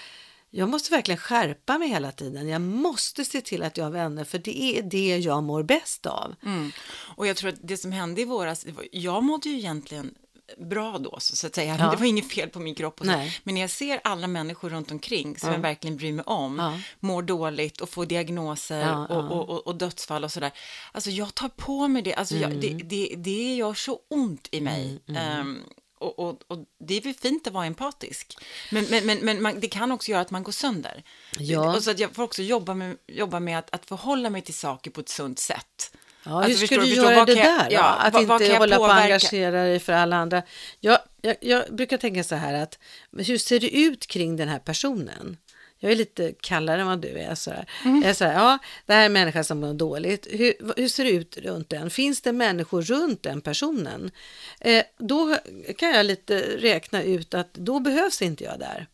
[0.49, 2.47] jag måste verkligen skärpa mig hela tiden.
[2.47, 6.05] Jag måste se till att jag har vänner, för det är det jag mår bäst
[6.05, 6.35] av.
[6.43, 6.71] Mm.
[7.15, 10.15] Och jag tror att det som hände i våras, jag mådde ju egentligen
[10.57, 11.77] bra då, så att säga.
[11.79, 11.91] Ja.
[11.91, 13.03] Det var inget fel på min kropp.
[13.03, 16.79] Men när jag ser alla människor runt omkring som jag verkligen bryr mig om, Ja.
[16.99, 19.29] mår dåligt och får diagnoser Ja, och, ja.
[19.29, 20.51] Och, och, och dödsfall och sådär.
[20.91, 22.61] Alltså jag tar på mig det, alltså jag, Mm.
[22.61, 24.99] det, det, det gör så ont i mig.
[25.17, 25.59] Ehm,
[25.99, 28.37] och, och, och det är väl fint att vara empatisk.
[28.71, 31.03] Men, men, men, men man, det kan också göra att man går sönder.
[31.39, 31.75] Ja.
[31.75, 34.53] Och så att jag får också jobba med, jobba med att, att förhålla mig till
[34.53, 35.93] saker på ett sunt sätt.
[36.25, 37.65] Ja, Alltså, hur ska du förstår, göra vad det jag- där?
[37.69, 37.75] då?
[37.75, 39.03] ja, att vad- vad inte jag hålla på och påverka?
[39.05, 40.41] engagera dig för alla andra.
[40.79, 42.79] Jag, jag, jag brukar tänka så här att
[43.17, 45.37] hur ser det ut kring den här personen?
[45.83, 47.35] Jag är lite kallare än vad du är.
[47.35, 47.65] Så här.
[47.85, 48.01] Mm.
[48.01, 50.27] Jag är så här, ja, det här är en människa som mår dåligt.
[50.31, 51.89] Hur, hur ser det ut runt den?
[51.89, 54.11] Finns det människor runt den personen?
[54.59, 55.37] Eh, då
[55.77, 58.87] kan jag lite räkna ut att då behövs inte jag där.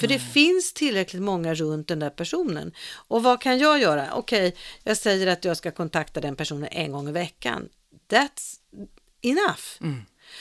[0.00, 2.72] För det finns tillräckligt många runt den där personen.
[2.94, 4.14] Och vad kan jag göra?
[4.14, 7.68] Okej, jag säger att jag ska kontakta den personen en gång i veckan.
[8.08, 8.54] That's
[9.22, 9.96] enough.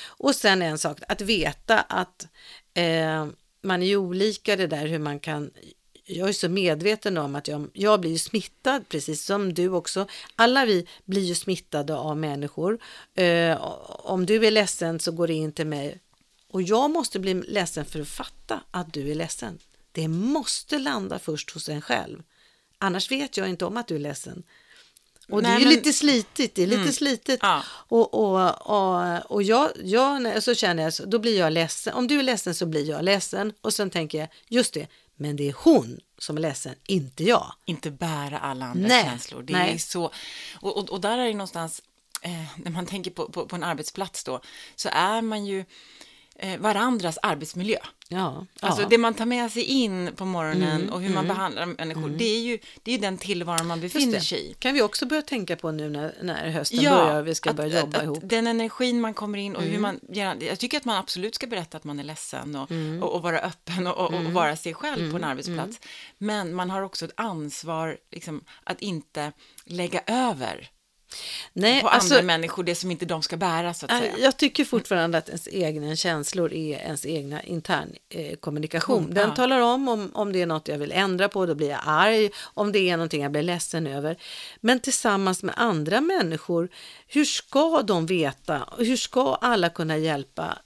[0.05, 2.27] Och sen en sak, att veta att
[2.73, 3.27] eh,
[3.61, 5.51] man är ju olika det där hur man kan
[6.11, 10.07] jag är så medveten om att jag, jag blir smittad, precis som du också.
[10.35, 12.79] Alla vi blir ju smittade av människor.
[13.15, 15.99] Eh, om du är ledsen så går det in till mig.
[16.51, 19.59] Och jag måste bli ledsen för att fatta att du är ledsen.
[19.91, 22.23] Det måste landa först hos en själv.
[22.77, 24.43] Annars vet jag inte om att du är ledsen.
[25.29, 27.39] Och det Nej, är ju men- lite slitigt, det är lite slitigt.
[27.43, 27.63] Ja.
[27.67, 31.93] Och, och, och, och jag, jag, så känner jag, så- då blir jag ledsen.
[31.93, 33.53] Om du är ledsen så blir jag ledsen.
[33.61, 37.53] Och sen tänker jag, just det, men det är hon som är ledsen, inte jag.
[37.65, 39.41] inte bära alla andras Nej, känslor.
[39.43, 39.73] Det nej.
[39.73, 40.03] är så,
[40.61, 41.81] och, och, och där är det någonstans,
[42.21, 44.41] eh, när man tänker på, på, på en arbetsplats då,
[44.75, 45.65] så är man ju
[46.59, 47.77] varandras arbetsmiljö.
[48.11, 48.87] Ja, Alltså ja.
[48.89, 52.23] det man tar med sig in på morgonen Mm, och hur man behandlar människor, det
[52.25, 54.53] är ju det är den tillvaron man befinner sig i.
[54.53, 57.55] kan vi också börja tänka på nu när, när hösten börjar och vi ska att-
[57.55, 58.17] börja jobba att, ihop.
[58.17, 58.27] Mm.
[58.27, 59.99] Den energin man kommer in och hur man,
[60.39, 63.03] jag tycker att man absolut ska berätta att man är ledsen och, Mm.
[63.03, 65.79] och, och vara öppen och, och, och vara sig själv på en arbetsplats.
[66.17, 69.31] Men man har också ett ansvar liksom, att inte
[69.65, 70.69] lägga över
[71.53, 74.13] Nej, på alltså, andra människor det som inte de ska bära så att säga.
[74.17, 79.03] Jag tycker fortfarande att ens egna känslor är ens egna intern eh, kommunikation.
[79.03, 79.35] Mm, Den ja.
[79.35, 82.29] talar om, om om det är något jag vill ändra på, då blir jag arg.
[82.41, 84.17] Om det är någonting jag blir ledsen över.
[84.61, 86.69] Men tillsammans med andra människor,
[87.07, 88.69] hur ska de veta?
[88.77, 90.57] Hur ska alla kunna hjälpa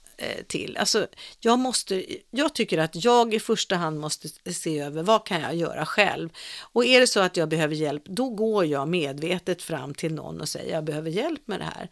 [0.46, 0.76] till?
[0.76, 1.06] Alltså,
[1.40, 5.54] jag, måste, jag tycker att jag i första hand måste se över vad kan jag
[5.54, 6.28] göra själv?
[6.60, 10.40] Och är det så att jag behöver hjälp, då går jag medvetet fram till någon
[10.40, 11.90] och säger jag behöver hjälp med det här.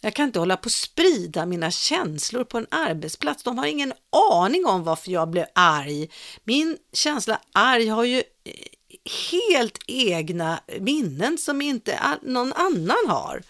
[0.00, 3.42] Jag kan inte hålla på och sprida mina känslor på en arbetsplats.
[3.42, 3.92] De har ingen
[4.32, 6.10] aning om varför jag blev arg.
[6.44, 8.52] Min känsla arg har ju eh,
[9.30, 13.42] helt egna minnen som inte någon annan har.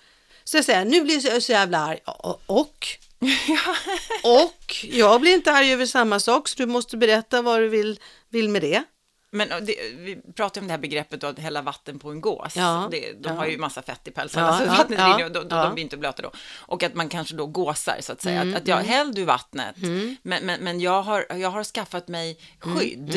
[0.45, 1.99] Så jag säger, nu blir jag så jävla arg.
[2.47, 2.87] Och,
[4.25, 8.01] och, jag blir inte arg över samma sak, så du måste berätta vad du vill,
[8.31, 8.85] vill med det.
[9.31, 12.57] Men det, vi pratar om det här begreppet då, att hälla vatten på en gås.
[12.57, 13.33] Ja, det, de ja.
[13.33, 15.75] har ju massa fett i pälsarna, Ja, så ja, vattnet ja, rinner och de, de,
[15.75, 16.31] blir inte blöta då.
[16.57, 18.41] Och att man kanske då gåsar, så att säga.
[18.41, 19.77] Mm, att, att jag häll du vattnet,
[20.23, 23.15] men, men, men jag, har, jag har skaffat mig Mm, skydd.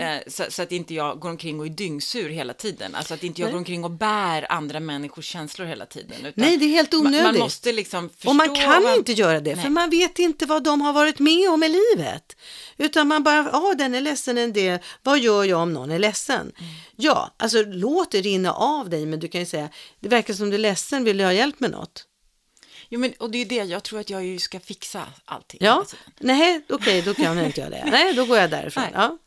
[0.00, 2.94] Eh, så, så att inte jag går omkring och är dyngsur hela tiden.
[2.94, 6.32] Alltså att inte jag går omkring och bär andra människors känslor hela tiden.
[6.34, 7.40] Nej, det är helt man, man onödigt.
[7.40, 8.28] måste liksom förstå.
[8.28, 9.70] Och man kan vad- inte göra det, för Nej.
[9.70, 12.36] man vet inte vad de har varit med om i livet.
[12.76, 15.98] Utan man bara, ja den är ledsen en del, vad gör jag om någon är
[15.98, 16.40] ledsen?
[16.40, 16.72] Mm.
[16.96, 19.68] Ja, alltså låt det rinna av dig, men du kan ju säga,
[20.00, 22.06] det verkar som du är ledsen, vill du ha hjälp med något?
[22.88, 25.58] Jo, men, och det är det, jag tror att jag ju ska fixa allting.
[25.62, 26.04] Ja, tiden.
[26.20, 27.84] nej, okej, då kan jag inte göra det.
[27.90, 28.84] Nej, då går jag därifrån.
[28.94, 29.18] Ja.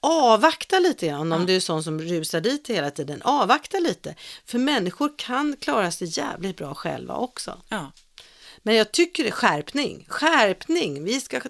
[0.00, 3.22] Avvakta lite grann om du är sån som rusar dit hela tiden.
[3.22, 4.14] Avvakta lite,
[4.46, 7.60] för människor kan klara sig jävligt bra själva också.
[7.68, 7.92] Ja.
[8.64, 10.06] Men jag tycker det är skärpning.
[10.08, 11.04] Skärpning.
[11.04, 11.40] Vi ska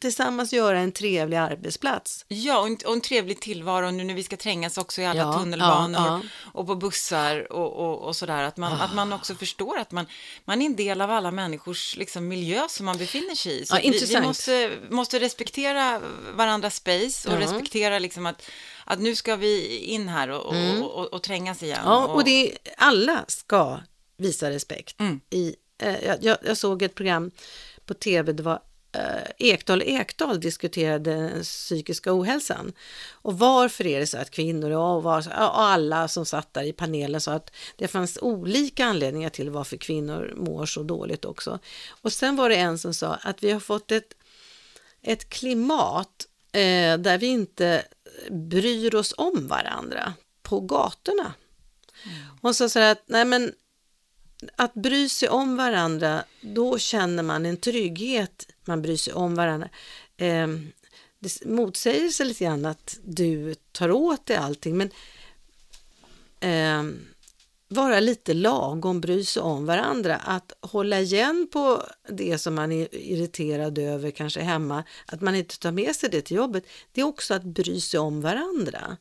[0.00, 2.24] tillsammans göra en trevlig arbetsplats.
[2.28, 5.20] Ja, och en, och en trevlig tillvaro nu när vi ska trängas också i alla
[5.20, 6.20] Ja, tunnelbanor ja,
[6.52, 8.42] och på bussar och, och, och sådär.
[8.42, 10.06] Att man, att man också förstår att man,
[10.44, 13.66] man är en del av alla människors liksom, miljö som man befinner sig i.
[13.66, 16.00] Så Ja, vi, vi måste, måste respektera
[16.34, 17.40] varandras space och Ja.
[17.40, 18.42] respektera liksom att,
[18.84, 21.80] att nu ska vi in här och, och, och, och, och trängas igen.
[21.80, 21.92] Mm.
[21.92, 23.78] Ja, och det alla ska
[24.16, 25.00] visa respekt.
[25.00, 25.20] Mm.
[25.30, 27.30] I, eh, jag, jag, såg ett program
[27.86, 28.62] på tv, det var
[28.92, 32.72] eh, Ekdal Ekdal diskuterade den psykiska ohälsan.
[33.10, 36.72] Och varför är det så att kvinnor och, var, och alla som satt där i
[36.72, 41.58] panelen sa att det fanns olika anledningar till varför kvinnor mår så dåligt också.
[42.02, 44.14] Och sen var det en som sa att vi har fått ett,
[45.02, 47.84] ett klimat eh, där vi inte
[48.30, 51.34] bryr oss om varandra på gatorna.
[52.40, 53.52] Hon sa så här att, nej men
[54.56, 58.46] att bry sig om varandra, då känner man en trygghet.
[58.64, 59.68] Man bryr sig om varandra.
[60.16, 60.48] Eh,
[61.18, 64.90] det motsäger sig lite grann att du tar åt dig allting, men
[66.40, 66.94] eh,
[67.68, 70.16] vara lite lagom, bry sig om varandra.
[70.16, 75.58] Att hålla igen på det som man är irriterad över, kanske hemma, att man inte
[75.58, 78.96] tar med sig det till jobbet, det är också att bry sig om varandra.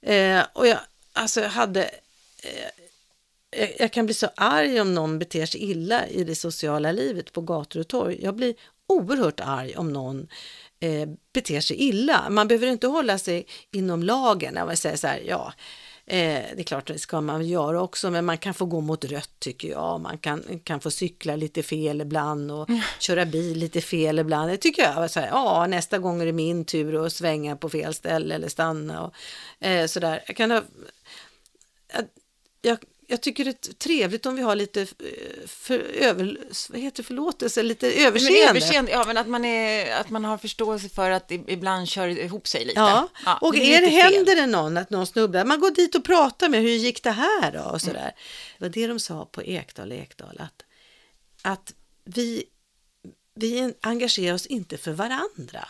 [0.00, 0.78] Eh, och jag,
[1.12, 1.84] alltså jag hade
[2.42, 2.87] eh,
[3.50, 7.32] eh, jag kan bli så arg om någon beter sig illa i det sociala livet
[7.32, 8.18] på gator och torg.
[8.22, 8.54] Jag blir
[8.86, 10.28] oerhört arg om någon
[10.80, 12.30] eh, beter sig illa.
[12.30, 14.54] Man behöver inte hålla sig inom lagen.
[14.56, 15.52] Jag säger så här, ja,
[16.10, 19.04] Eh, det är klart, det ska man göra också, men man kan få gå mot
[19.04, 20.00] rött tycker jag.
[20.00, 22.80] Man kan, kan få cykla lite fel ibland och mm.
[22.98, 24.50] köra bil lite fel ibland.
[24.50, 25.10] Det tycker jag.
[25.10, 28.48] Så här, ja, nästa gång är det min tur att svänga på fel ställe eller
[28.48, 29.14] stanna och
[29.66, 30.22] eh, sådär.
[30.26, 30.62] Jag kan ha,
[31.92, 32.04] jag,
[32.62, 32.78] jag
[33.22, 34.86] tycker det är trevligt om vi har lite eh,
[35.46, 38.38] för, över, vad heter förlåtelse, lite överseende.
[38.40, 38.90] Men överseende.
[38.90, 42.64] Ja, men att man, är, att man har förståelse för att ibland kör ihop sig
[42.64, 42.80] lite.
[42.80, 45.94] Ja, ja och det är det, händer det någon, att någon snubblar, man går dit
[45.94, 47.62] och pratar med, hur gick det här då?
[47.62, 48.00] Och sådär.
[48.00, 48.12] Mm.
[48.58, 50.64] Det var det de sa på Ekdal Ekdal, att,
[51.42, 52.44] att vi,
[53.34, 55.68] vi engagerar oss inte för varandra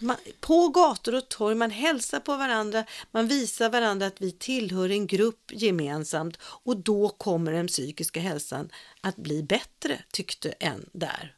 [0.00, 4.90] man, på gator och torg, man hälsar på varandra, man visar varandra att vi tillhör
[4.90, 11.34] en grupp gemensamt och då kommer den psykiska hälsan att bli bättre, tyckte en där.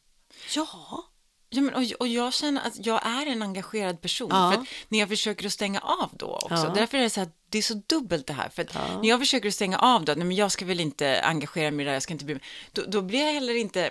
[0.54, 1.04] Ja.
[1.50, 4.28] Ja, men, och, och jag känner att jag är en engagerad person.
[4.32, 4.52] Ja.
[4.52, 6.72] För när jag försöker att stänga av då också, ja.
[6.74, 8.48] därför är det så här, det är så dubbelt det här.
[8.48, 9.00] För ja.
[9.02, 11.84] när jag försöker att stänga av då, nej men jag ska väl inte engagera mig
[11.84, 12.38] där, jag ska inte bli
[12.72, 13.90] då, då blir jag heller inte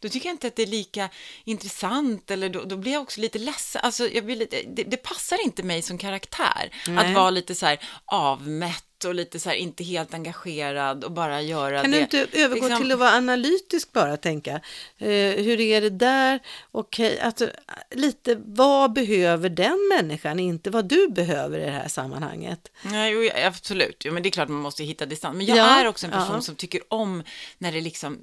[0.00, 1.08] då tycker jag inte att det är lika
[1.44, 3.80] intressant eller då, då blir jag också lite ledsen.
[3.84, 7.06] Alltså, jag blir lite, det, det passar inte mig som karaktär Nej.
[7.06, 11.42] att vara lite så här avmätt och lite så här inte helt engagerad och bara
[11.42, 11.98] göra kan det.
[11.98, 12.82] Kan du inte övergå liksom...
[12.82, 14.60] till att vara analytisk bara tänka?
[14.98, 15.08] Eh,
[15.44, 16.40] hur är det där?
[16.72, 17.50] Okej, okay, alltså,
[17.90, 22.70] lite vad behöver den människan, inte vad du behöver i det här sammanhanget.
[22.82, 25.36] Nej, jo, absolut, jo, men det är klart man måste hitta distans.
[25.36, 26.40] Men jag ja, är också en person ja.
[26.40, 27.22] som tycker om
[27.58, 28.18] när det liksom,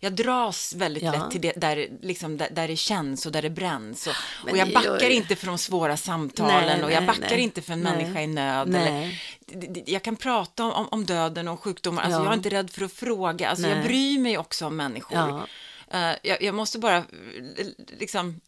[0.00, 1.12] jag dras väldigt ja.
[1.12, 4.06] lätt till det där, liksom, där, där det känns och där det bränns.
[4.06, 5.10] Och, och jag backar jag...
[5.10, 8.26] inte för de svåra samtalen nej, och jag backar nej, inte för en människa i
[8.26, 8.74] nöd.
[8.74, 9.20] Eller,
[9.86, 12.24] jag kan prata om, om döden och sjukdomar, alltså ja.
[12.24, 15.18] jag är inte rädd för att fråga, alltså jag bryr mig också om människor.
[15.18, 15.46] Ja.
[15.94, 17.04] Uh, jag, jag, måste bara
[17.98, 18.40] liksom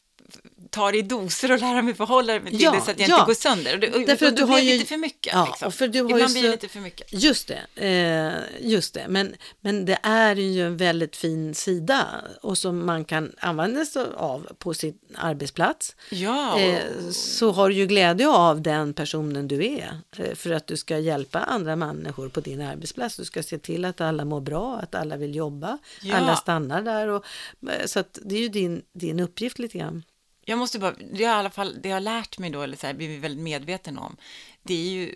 [0.71, 3.09] ta det i doser och lära mig förhålla mig till ja, det så att jag
[3.09, 3.15] ja.
[3.15, 3.75] inte går sönder.
[3.75, 4.73] Och det, och, Därför och, och, du har ju...
[4.73, 5.33] lite för mycket.
[5.33, 5.73] Ja, liksom.
[5.73, 7.12] för du har Ibland blir det lite för mycket.
[7.12, 9.07] Just det, eh, just det.
[9.09, 12.07] Men, men det är ju en väldigt fin sida
[12.43, 15.97] och som man kan använda sig av på sin arbetsplats.
[16.11, 16.61] Ja.
[16.61, 20.77] Eh, så har du ju glädje av den personen du är eh, för att du
[20.77, 23.17] ska hjälpa andra människor på din arbetsplats.
[23.17, 26.17] Du ska se till att alla mår bra, att alla vill jobba, ja.
[26.17, 27.09] alla stannar där.
[27.09, 27.25] Och,
[27.71, 30.03] eh, så att det är ju din, din uppgift lite grann
[30.49, 32.77] jag måste bara, det har i alla fall, det jag har lärt mig då, eller
[32.77, 34.17] så här, blivit väldigt medveten om,
[34.63, 35.15] det är ju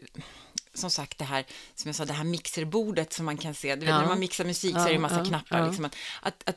[0.74, 3.80] som sagt det här, som jag sa, det här mixerbordet som man kan se, du
[3.80, 4.00] vet, ja.
[4.00, 5.66] när man mixar musik så är det en massa ja, knappar, ja.
[5.66, 6.56] Liksom, att, att, att,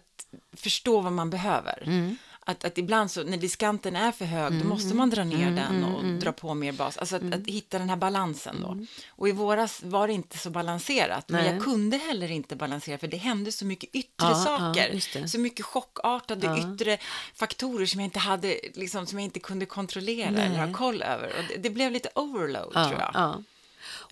[0.54, 1.84] förstå vad man behöver.
[1.86, 5.24] Mm att, att ibland så när diskanten är för hög, mm, då måste man dra
[5.24, 6.98] ner mm, den mm, och mm, dra på mer bas.
[6.98, 7.46] Alltså att, att mm.
[7.46, 8.68] hitta den här balansen då.
[8.68, 8.88] Mm.
[9.10, 11.44] Och i våras var det inte så balanserat, Nej.
[11.44, 15.28] men jag kunde heller inte balansera för det hände så mycket yttre ja, saker, ja,
[15.28, 16.58] så mycket chockartade ja.
[16.58, 16.98] yttre
[17.36, 20.46] faktorer som jag inte hade, liksom, som jag inte kunde kontrollera Nej.
[20.46, 21.28] eller ha koll över.
[21.28, 23.44] Och det, det blev lite overload tror jag.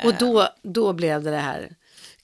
[0.03, 1.75] Och då, då blev det det här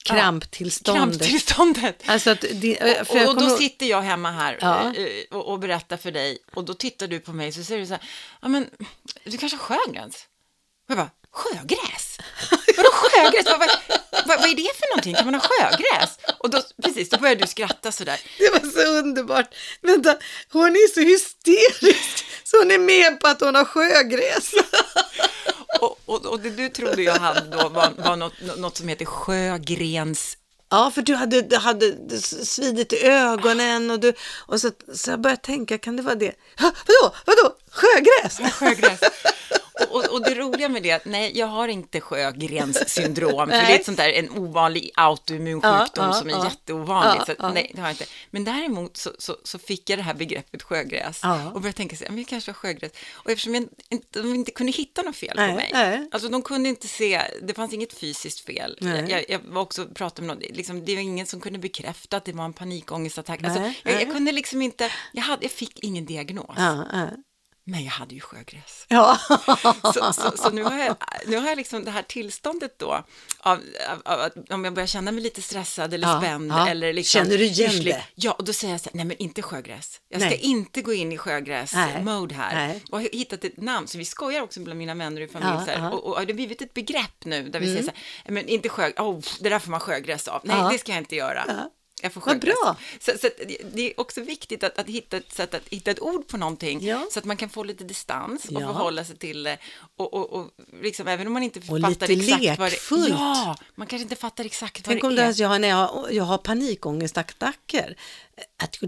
[0.04, 1.18] kramptillståndet.
[1.18, 2.02] kramptillståndet.
[2.06, 4.94] Alltså det, och, och då sitter jag hemma här ja.
[4.94, 7.86] Eh, och, och, berättar för dig och då tittar du på mig så säger du
[7.86, 8.02] så här,
[8.42, 8.70] ja men
[9.24, 10.26] du kanske har sjögräs?
[10.88, 12.18] Och jag bara, sjögräs?
[12.76, 13.46] Vadå sjögräs?
[13.46, 13.68] Vad, vad,
[14.26, 15.14] vad, vad, är det för någonting?
[15.14, 16.18] Kan man ha sjögräs?
[16.38, 18.20] Och då, precis, då började du skratta så där.
[18.38, 19.54] Det var så underbart.
[19.80, 20.16] Vänta,
[20.52, 24.52] hon är så hysterisk så hon är med på att hon har sjögräs.
[25.80, 29.04] och, och, och det du trodde jag hade då var, var något, något som heter
[29.04, 30.36] Sjögrens
[30.70, 34.12] Ja, för du hade, du hade svidit i ögonen och, du,
[34.46, 36.34] och så, så jag började tänka, kan det vara det?
[36.60, 38.40] Ha, vadå, vadå, sjögräs?
[38.40, 39.00] Ja, sjögräs.
[39.90, 43.72] Och, och, det roliga med det, att nej, jag har inte Sjögrens syndrom, för det
[43.72, 47.22] är ett sånt där, en ovanlig autoimmun sjukdom ja, som är ja, jätteovanlig.
[47.26, 48.04] Ja, så, nej, det har jag inte.
[48.30, 51.22] Men däremot så, så, så, fick jag det här begreppet sjögräs
[51.54, 52.92] och började tänka sig, men jag kanske har sjögräs.
[53.12, 56.08] Och eftersom jag inte, de inte kunde hitta något fel nej, på mig, nej.
[56.12, 58.78] alltså de kunde inte se, det fanns inget fysiskt fel.
[58.80, 62.16] Jag, jag, jag, var också pratade med någon, liksom, det var ingen som kunde bekräfta
[62.16, 63.44] att det var en panikångestattack.
[63.44, 66.56] Alltså, jag, jag, kunde liksom inte, jag, hade, jag fick ingen diagnos.
[67.70, 68.86] Men jag hade ju sjögräs.
[68.88, 69.18] Ja.
[69.94, 73.04] Så, så, så nu, har jag, nu har jag liksom det här tillståndet då,
[73.40, 73.58] av,
[74.04, 76.68] av, av, om jag börjar känna mig lite stressad eller Ja, spänd ja.
[76.68, 77.18] eller liksom...
[77.24, 77.94] Känner du igen yrslig.
[77.94, 78.04] det?
[78.14, 80.00] Ja, och då säger jag så här, nej men inte sjögräs.
[80.08, 80.38] Jag ska Nej.
[80.38, 82.54] inte gå in i sjögräs-mode här.
[82.54, 82.82] Nej.
[82.90, 85.64] Och har hittat ett namn, så vi skojar också bland mina vänner i familj, Ja,
[85.66, 85.76] här.
[85.78, 85.92] Mm.
[85.92, 88.34] och, och, och det har blivit ett begrepp nu där vi säger så här, "Nej,
[88.34, 90.40] men inte sjö, oh, det där får man sjögräs av.
[90.44, 90.68] Nej, Ja.
[90.72, 91.44] det ska jag inte göra.
[92.02, 92.06] Ja.
[92.06, 92.76] Jag får Vad bra.
[93.00, 96.00] Så, så det- det är också viktigt att, att hitta ett sätt att hitta ett
[96.00, 97.06] ord på någonting Ja.
[97.12, 98.66] så att man kan få lite distans och Ja.
[98.66, 99.58] förhålla sig till det.
[99.96, 100.50] Och, och, och
[100.82, 103.08] liksom, även om man inte Och fattar exakt vad det lekfullt.
[103.08, 105.32] Ja, man kanske inte fattar exakt Tänk vad om det det är.
[105.32, 107.96] är, jag när jag har, jag har panikångestattacker.
[108.62, 108.78] Att,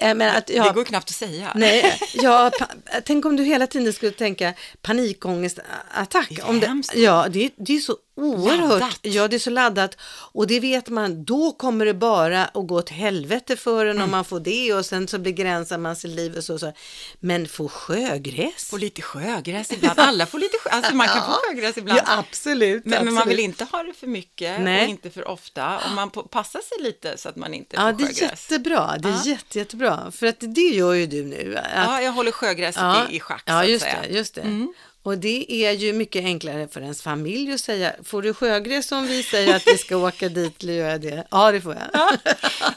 [0.00, 1.52] äh, men att jag, Det går knappt att säga.
[1.54, 1.98] Nej,
[2.58, 2.66] pa,
[3.04, 6.28] tänk om du hela tiden skulle tänka panikångestattack.
[6.30, 8.70] Det är Om det, ja, det, det är så oerhört.
[8.80, 8.98] Laddat.
[9.02, 9.96] Ja, det är så laddat.
[10.32, 14.04] Och det vet man, då kommer det bara att gå åt helvete för en Mm.
[14.04, 16.58] om man får det och sen så begränsar man sitt liv och så.
[16.58, 16.72] så.
[17.20, 18.68] Men få sjögräs?
[18.70, 19.98] Få lite sjögräs ibland.
[20.00, 22.00] Alla får lite sjö, alltså man kan få sjögräs ibland.
[22.06, 22.84] Ja, absolut.
[22.84, 23.60] Men, men man vill absolut.
[23.60, 24.84] inte ha det för mycket Nej.
[24.84, 25.78] och inte för ofta.
[25.78, 28.20] Och man passar sig lite så att man inte Ja, får det är sjögräs.
[28.50, 28.96] jättebra.
[29.02, 29.22] Det är Ja.
[29.24, 30.10] jätte, jättebra.
[30.10, 31.56] För att det gör ju du nu.
[31.56, 33.84] Att, Ja, jag håller sjögräset i, i schack så ja just.
[33.86, 33.96] Mm.
[34.02, 34.66] det, just det.
[35.02, 39.06] Och det är ju mycket enklare för ens familj att säga, får du sjögräs om
[39.06, 41.26] vi säger att vi ska åka dit eller göra det?
[41.30, 42.02] Ja, det får jag.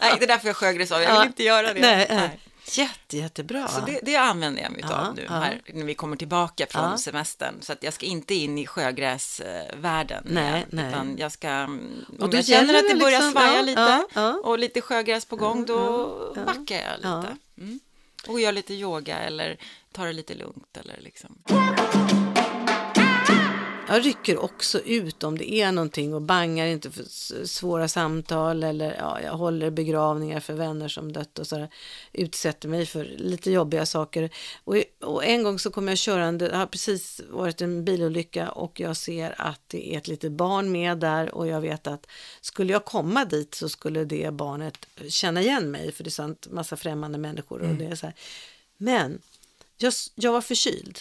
[0.01, 1.01] Nej, det är därför jag sjögräs av.
[1.01, 1.25] Jag vill Ja.
[1.25, 1.81] inte göra det.
[1.81, 2.39] Nej, nej.
[2.71, 3.67] Jätte, jättebra.
[3.67, 6.97] Så det, det använder jag mig av nu här, när vi kommer tillbaka från Ja.
[6.97, 7.55] semestern.
[7.61, 10.89] Så att jag ska inte in i sjögräsvärlden Nej, nej.
[10.89, 14.37] utan jag ska, mm, Och då jag känner att det börjar liksom- svaja ja, lite
[14.43, 15.77] och lite sjögräs på gång, då
[16.35, 16.41] ja.
[16.45, 17.37] backar jag lite.
[17.57, 17.79] Mm.
[18.27, 19.57] Och gör lite yoga eller
[19.91, 21.37] tar det lite lugnt eller liksom.
[23.87, 27.03] Jag rycker också ut om det är någonting och bangar inte för
[27.45, 31.69] svåra samtal eller ja, jag håller begravningar för vänner som dött och sådär.
[32.13, 34.29] Utsätter mig för lite jobbiga saker.
[34.63, 38.79] Och, och en gång så kom jag körande, det har precis varit en bilolycka och
[38.79, 42.07] jag ser att det är ett litet barn med där och jag vet att
[42.41, 46.47] skulle jag komma dit så skulle det barnet känna igen mig för det är sant
[46.51, 48.15] massa främmande människor och det är så här.
[48.77, 49.21] Men
[49.77, 50.99] jag, jag var förkyld.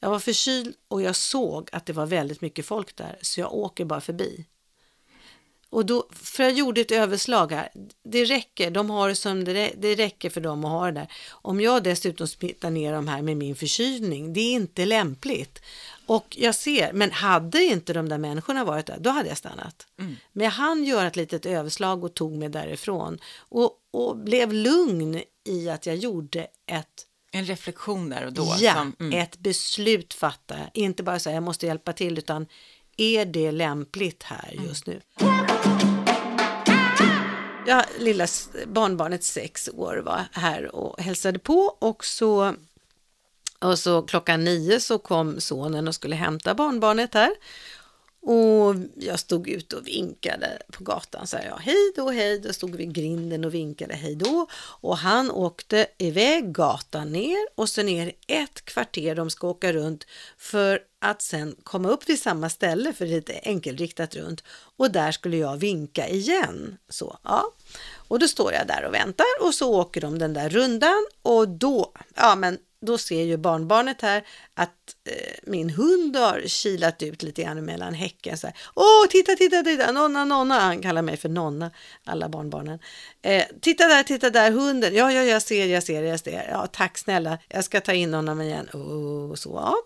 [0.00, 3.54] Jag var förkyld och jag såg att det var väldigt mycket folk där, så jag
[3.54, 4.46] åker bara förbi.
[5.70, 7.68] Och då, för jag gjorde ett överslag här,
[8.04, 11.12] det räcker, de har det som det, det räcker för dem att ha det där.
[11.30, 15.62] Om jag dessutom smittar ner dem här med min förkylning, det är inte lämpligt.
[16.06, 19.86] Och jag ser, men hade inte de där människorna varit där, då hade jag stannat.
[20.32, 23.18] Men jag hann göra ett litet överslag och tog mig därifrån.
[23.38, 28.56] Och, och blev lugn i att jag gjorde ett En reflektion där och då.
[28.58, 29.18] Ja, som, mm.
[29.20, 30.56] ett beslut fatta.
[30.74, 32.46] Inte bara säga jag måste hjälpa till utan
[32.96, 34.64] är det lämpligt här Mm.
[34.64, 35.00] just nu?
[37.66, 38.26] Ja, lilla
[38.66, 42.54] barnbarnet sex år var här och hälsade på och så,
[43.58, 47.30] och så klockan nio så kom sonen och skulle hämta barnbarnet här.
[48.24, 52.76] Och jag stod ute och vinkade på gatan, sa jag hej då, hej då, stod
[52.76, 54.46] vid grinden och vinkade hej då.
[54.80, 60.06] Och han åkte iväg gatan ner och så ner ett kvarter de ska åka runt
[60.38, 64.44] för att sen komma upp vid samma ställe för lite enkelriktat runt.
[64.76, 66.76] Och där skulle jag vinka igen.
[66.88, 67.52] Så, ja.
[68.08, 71.48] Och då står jag där och väntar och så åker de den där rundan och
[71.48, 77.22] då, ja men då ser ju barnbarnet här att eh, min hund har kilat ut
[77.22, 78.38] lite grann mellan häcken.
[78.38, 80.60] Så här, Åh, titta, titta, titta, nonna, nonna.
[80.60, 81.70] Han kallar mig för nonna,
[82.04, 82.78] alla barnbarnen.
[83.22, 84.94] Eh, titta där, titta där, hunden.
[84.94, 86.48] Ja, ja, jag ser, jag ser, jag ser.
[86.50, 88.68] Ja, tack snälla, jag ska ta in honom igen.
[88.72, 89.76] Oh, så, ja.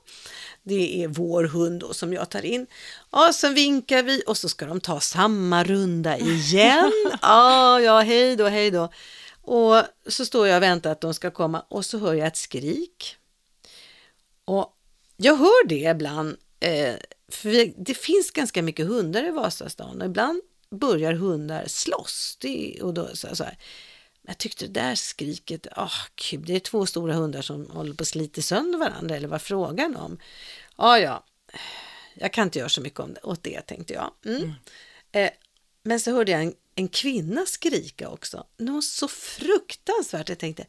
[0.63, 2.67] Det är vår hund då som jag tar in.
[3.13, 6.93] Ja, sen vinkar vi och så ska de ta samma runda igen.
[7.23, 8.91] Ja, ja, hej då, hej då.
[9.47, 12.37] Och så står jag och väntar att de ska komma och så hör jag ett
[12.37, 13.17] skrik.
[14.45, 14.77] Och
[15.17, 16.95] jag hör det ibland, eh,
[17.29, 22.37] för det finns ganska mycket hundar i Vasastan och ibland börjar hundar slåss.
[22.41, 23.59] Det, och då, så, så här.
[24.23, 25.91] Jag tyckte det där skriket, ah
[26.31, 29.43] gud, det är två stora hundar som håller på att slita sönder varandra, eller vad
[29.43, 30.19] frågan om?
[30.77, 31.25] Ja, ja,
[32.15, 34.11] jag kan inte göra så mycket om det, åt det, tänkte jag.
[34.25, 34.53] Mm.
[35.13, 35.31] Eh,
[35.87, 40.67] men så hörde jag en, en kvinna skrika också, något så fruktansvärt, jag tänkte,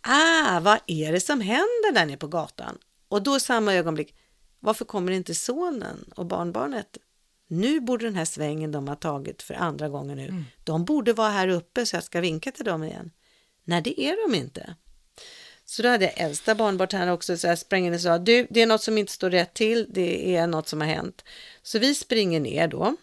[0.00, 2.78] ah, vad är det som händer där nere på gatan?
[3.08, 4.14] Och då i samma ögonblick,
[4.60, 6.98] varför kommer inte sonen och barnbarnet?
[7.48, 11.30] Nu borde den här svängen de har tagit för andra gången nu, de borde vara
[11.30, 13.10] här uppe så jag ska vinka till dem igen.
[13.64, 14.74] Nej, det är de inte.
[15.64, 18.46] Så då hade jag äldsta barnbarnet här också, så jag sprang in och sa, du,
[18.50, 21.24] det är något som inte står rätt till, det är något som har hänt.
[21.62, 22.96] Så vi springer ner då.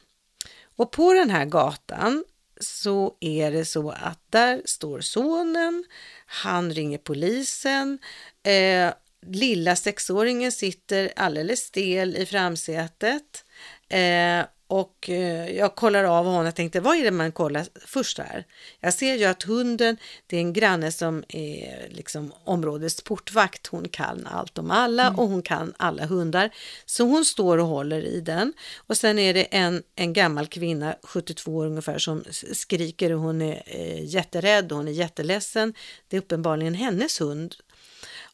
[0.78, 2.24] Och på den här gatan
[2.60, 5.86] så är det så att där står sonen,
[6.26, 8.00] han ringer polisen,
[8.44, 8.94] eh,
[9.26, 13.46] lilla sexåringen sitter alldeles stel i framsätet
[13.90, 18.18] eh, och eh, jag kollar av honom och tänkte, vad är det man kollar först
[18.18, 18.46] här?
[18.80, 19.98] Jag ser ju att hunden,
[20.28, 23.68] det är en granne som är liksom områdets portvakt.
[23.68, 25.20] Hon kan allt om alla mm.
[25.20, 26.50] och hon kan alla hundar.
[26.86, 28.54] Så hon står och håller i den.
[28.78, 33.42] Och sen är det en, en gammal kvinna, 72 år ungefär, som skriker och hon
[33.42, 35.74] är eh, jätterädd och hon är jätteledsen.
[36.08, 37.56] Det är uppenbarligen hennes hund.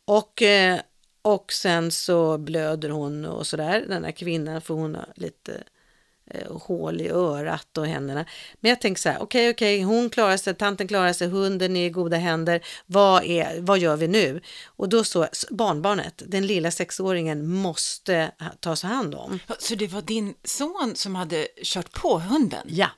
[0.06, 0.80] Och eh,
[1.22, 5.64] och sen så blöder hon och sådär, den här kvinnan, för hon har lite
[6.50, 8.26] hål i örat och händerna.
[8.62, 11.28] Men jag tänker så här, okej, okay, okej, okay, hon klarar sig, tanten klarar sig,
[11.28, 12.62] hunden är i goda händer.
[12.86, 14.42] Vad, är, vad gör vi nu?
[14.66, 19.40] Och då så, barnbarnet, den lilla sexåringen, måste tas hand om.
[19.60, 22.68] Så det var din son som hade kört på hunden?
[22.70, 22.90] Ja.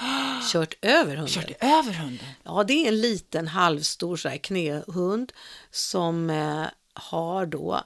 [0.52, 1.28] Kört över hunden.
[1.28, 2.26] Kört över hunden?
[2.44, 5.32] Ja, det är en liten halvstor så här, knähund
[5.70, 6.64] som eh,
[6.94, 7.80] har då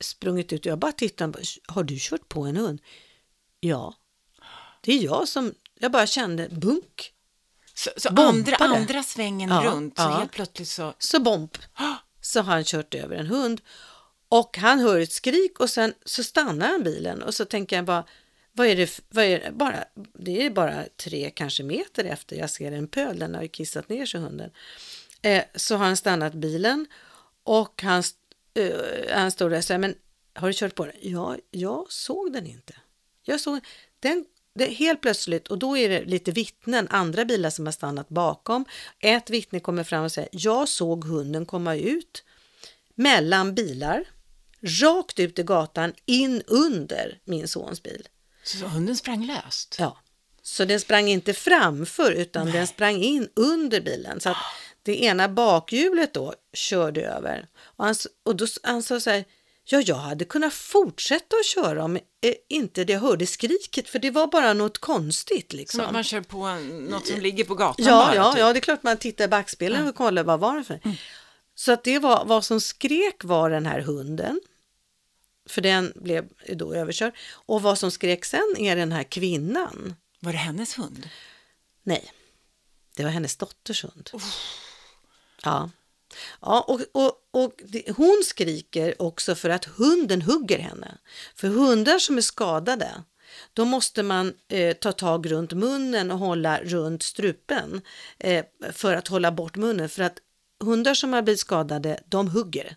[0.00, 1.32] sprungit ut jag bara tittar,
[1.66, 2.80] har du kört på en hund?
[3.66, 3.94] Ja,
[4.80, 7.12] det är jag som, jag bara kände bunk.
[7.74, 10.18] Så, så andra, andra svängen ja, runt, så ja.
[10.18, 10.94] helt plötsligt så...
[10.98, 11.58] Så bomb,
[12.20, 13.60] så har han kört över en hund.
[14.28, 17.84] Och han hör ett skrik och sen så stannar han bilen och så tänker jag
[17.84, 18.04] bara,
[18.52, 22.50] vad är det, vad är det, bara, det är bara tre kanske meter efter jag
[22.50, 24.50] ser en pöl, den har ju kissat ner sig hunden.
[25.22, 26.86] Eh, så har han stannat bilen
[27.42, 28.02] och han,
[28.54, 28.70] eh,
[29.14, 29.94] han står där och säger, men
[30.34, 30.94] har du kört på den?
[31.00, 32.74] Ja, jag såg den inte.
[33.26, 33.60] Jag såg
[34.00, 34.24] den
[34.54, 38.64] det, helt plötsligt, och då är det lite vittnen, andra bilar som har stannat bakom.
[38.98, 42.24] Ett vittne kommer fram och säger, jag såg hunden komma ut
[42.94, 44.04] mellan bilar,
[44.62, 48.08] rakt ut i gatan, in under min sons bil.
[48.42, 49.76] Så hunden sprang löst?
[49.78, 49.98] Ja,
[50.42, 52.52] så den sprang inte framför utan Nej.
[52.52, 54.20] den sprang in under bilen.
[54.20, 54.36] Så att
[54.82, 57.48] det ena bakhjulet då körde över.
[57.58, 59.24] Och, han, och då han sa så här,
[59.68, 62.02] Ja, jag hade kunnat fortsätta att köra om eh,
[62.48, 65.52] inte det hörde skriket, för det var bara något konstigt.
[65.52, 65.82] Liksom.
[65.84, 68.14] Man, man kör på en, något som ligger på gatan ja, bara?
[68.14, 68.40] Ja, typ.
[68.40, 69.88] ja, det är klart man tittar i backspegeln ja.
[69.88, 70.80] och kollar vad var det för.
[70.84, 70.96] Mm.
[71.54, 74.40] Så att det var vad som skrek var den här hunden.
[75.48, 77.16] För den blev då överkörd.
[77.32, 79.94] Och vad som skrek sen är den här kvinnan.
[80.20, 81.08] Var det hennes hund?
[81.82, 82.12] Nej,
[82.96, 84.10] det var hennes dotters hund.
[84.12, 84.22] Oh.
[85.42, 85.70] Ja.
[86.40, 87.52] Ja, och, och, och
[87.96, 90.98] hon skriker också för att hunden hugger henne.
[91.34, 92.90] För hundar som är skadade,
[93.52, 97.80] då måste man eh, ta tag runt munnen och hålla runt strupen
[98.18, 99.88] eh, för att hålla bort munnen.
[99.88, 100.18] För att
[100.64, 102.76] hundar som har blivit skadade, de hugger.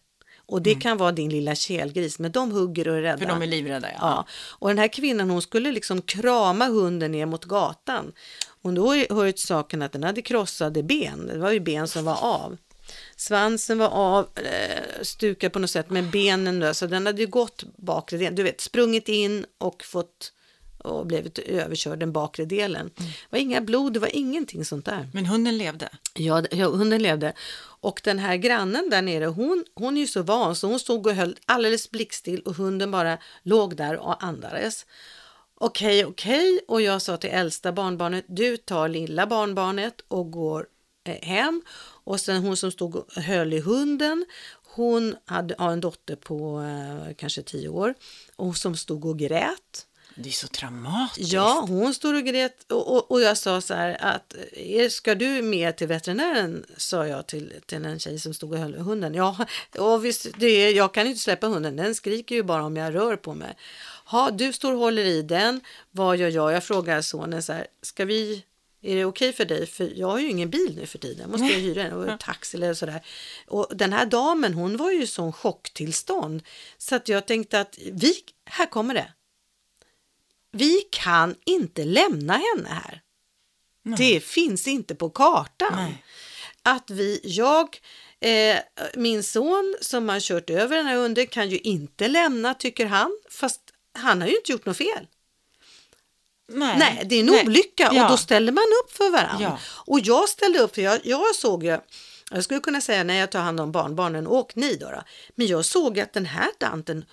[0.50, 0.82] Och det mm.
[0.82, 3.18] kan vara din lilla kelgris, men de hugger och är rädda.
[3.18, 3.98] För de är livrädda, ja.
[4.02, 4.26] ja.
[4.32, 8.12] Och den här kvinnan, hon skulle liksom krama hunden ner mot gatan.
[8.62, 12.06] Och då hör ju saken att den hade krossade ben, det var ju ben som
[12.06, 12.58] var av.
[13.20, 17.28] Svansen var av, eh, stukad på något sätt, med benen då, så den hade ju
[17.28, 20.34] gått bakre delen, du vet, sprungit in och fått
[20.78, 22.82] och blivit överkörd den bakre delen.
[22.82, 22.92] Mm.
[22.96, 25.10] Det var inga blod, det var ingenting sånt där.
[25.14, 25.90] Men hunden levde?
[26.14, 27.34] Ja, hunden levde.
[27.82, 31.08] Och den här grannen där nere, hon, hon är ju så van så hon stod
[31.08, 34.86] och höll alldeles blickstill och hunden bara låg där och andades.
[35.56, 40.68] Okej, okej, och jag sa till äldsta barnbarnet, du tar lilla barnbarnet och går
[41.04, 41.62] eh, hem
[42.10, 44.26] och sen hon som stod och höll i hunden,
[44.76, 47.93] hon hade, har en dotter på eh, kanske tio år
[48.36, 49.86] och som stod och grät.
[50.16, 51.34] Det är så traumatiskt.
[51.34, 54.36] Ja, hon stod och grät och, och, och jag sa så här att
[54.89, 56.66] ska du med till veterinären?
[56.78, 59.14] Sa jag till, till en tjej som stod och höll hunden.
[59.14, 59.45] Ja,
[59.78, 63.16] och visst, det, jag kan inte släppa hunden, den skriker ju bara om jag rör
[63.16, 63.55] på mig.
[64.05, 66.53] Ha, du står och håller i den, vad gör jag?
[66.53, 68.43] Jag frågar sonen så här, ska vi
[68.82, 69.68] är det okej okay för dig?
[69.68, 71.32] För jag har ju ingen bil nu för tiden.
[71.32, 73.06] Måste jag hyra en taxi eller sådär.
[73.48, 76.44] Och den här damen, hon var ju i sån chocktillstånd.
[76.78, 78.14] Så att jag tänkte att vi,
[78.46, 79.14] här kommer det.
[80.52, 83.02] Vi kan inte lämna henne här.
[83.84, 83.98] Nej.
[83.98, 85.74] Det finns inte på kartan.
[85.76, 86.04] Nej.
[86.64, 87.78] Att vi, jag,
[88.20, 88.58] eh,
[88.96, 93.20] min son som har kört över den här hunden kan ju inte lämna tycker han.
[93.30, 93.62] Fast
[93.94, 95.08] han har ju inte gjort något fel.
[96.50, 97.45] Nej, Nej det är en Nej.
[97.45, 98.04] olycka ja.
[98.04, 99.43] och då ställer man upp för varandra.
[99.43, 99.60] Ja.
[99.86, 101.78] Och jag ställde upp för jag, jag såg ju
[102.32, 105.04] jag skulle kunna säga när jag tar hand om barnbarnen, åk ni då, då.
[105.36, 107.06] Men jag såg att den här tanten,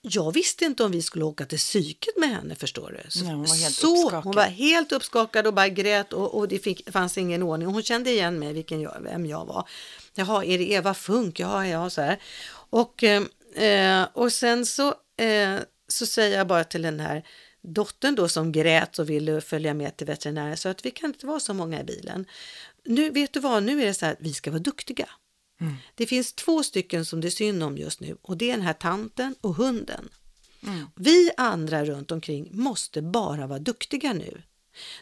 [0.00, 3.10] jag visste inte om vi skulle åka till psyket med henne förstår du.
[3.10, 4.24] Så, Nej, hon, var helt så, uppskakad.
[4.24, 7.68] hon var helt uppskakad och bara grät och, och det fick, fanns ingen ordning.
[7.68, 9.68] Hon kände igen mig, vilken jag, vem jag var.
[10.14, 11.40] Jaha, är det Eva Funk?
[11.40, 12.22] Jaha, ja, så här.
[12.70, 15.56] Och, eh, och sen så, eh,
[15.88, 17.22] så säger jag bara till den här
[17.62, 21.26] dottern då som grät och ville följa med till veterinären sa att vi kan inte
[21.26, 22.26] vara så många i bilen.
[22.84, 25.08] Nu vet du vad, nu är det så här, vi ska vara duktiga.
[25.60, 25.74] Mm.
[25.94, 28.66] Det finns två stycken som det är synd om just nu och det är den
[28.66, 30.08] här tanten och hunden.
[30.66, 30.86] Mm.
[30.94, 34.42] Vi andra runt omkring måste bara vara duktiga nu.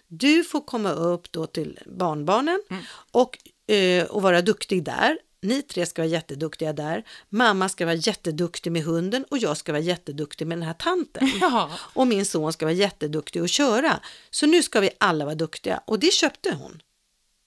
[0.08, 2.84] Du får komma upp då till barnbarnen Mm.
[3.10, 3.38] och,
[3.74, 5.18] eh, och vara duktig där.
[5.42, 7.04] Ni tre ska vara jätteduktiga där.
[7.28, 11.30] Mamma ska vara jätteduktig med hunden och jag ska vara jätteduktig med den här tanten.
[11.40, 11.70] Ja.
[11.78, 14.00] Och min son ska vara jätteduktig att köra.
[14.30, 16.82] Så nu ska vi alla vara duktiga och det köpte hon.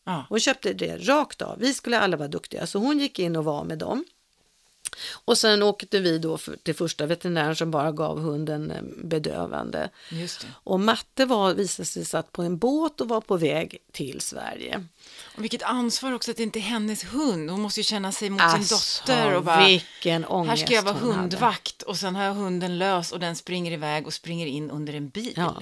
[0.05, 0.25] Ja.
[0.29, 1.59] Hon köpte det rakt av.
[1.59, 2.67] Vi skulle alla vara duktiga.
[2.67, 4.05] Så hon gick in och var med dem.
[5.25, 9.89] Och sen åkte vi då för, till första veterinären som bara gav hunden eh, bedövande.
[10.53, 14.87] Och Matte var, visade sig satt på en båt och var på väg till Sverige.
[15.37, 17.49] Och vilket ansvar också att det inte är hennes hund.
[17.49, 20.83] Hon måste ju känna sig mot Alltså, sin dotter och bara, vilken här ska jag
[20.83, 21.21] vara hon hade.
[21.21, 24.93] hundvakt och sen har jag hunden lös och den springer iväg och springer in under
[24.93, 25.33] en bil.
[25.35, 25.61] Ja.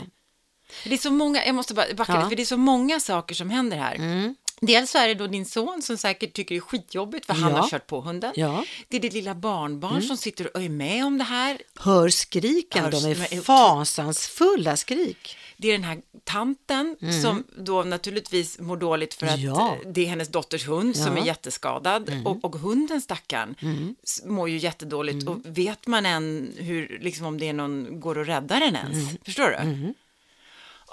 [0.84, 2.18] Det är så många, jag måste bara backa Ja.
[2.18, 3.96] lite, för det är så många saker som händer här.
[3.96, 4.36] Mm.
[4.68, 7.52] Dels så är det då din son som säkert tycker det är skitjobbigt för han
[7.52, 7.58] Ja.
[7.62, 8.34] har kört på hunden.
[8.36, 8.50] Ja.
[8.54, 8.66] Mm.
[8.88, 11.62] Det är ditt lilla barnbarn som sitter och är med om det här.
[11.76, 15.38] Hör skriken, Hörs- de är fasansfulla skrik.
[15.58, 19.46] Det är den här tanten som då naturligtvis mår dåligt för att Mm.
[19.46, 19.78] Ja.
[19.86, 21.12] det är hennes dotters hund som Ja.
[21.12, 21.24] Mm.
[21.24, 23.56] är jätteskadad och, och hunden stackaren
[24.04, 25.34] s- mår ju jättedåligt Mm.
[25.34, 28.98] och vet man än hur, liksom om det är någon, går att rädda den ens?
[28.98, 29.18] Mm.
[29.26, 29.94] Förstår du?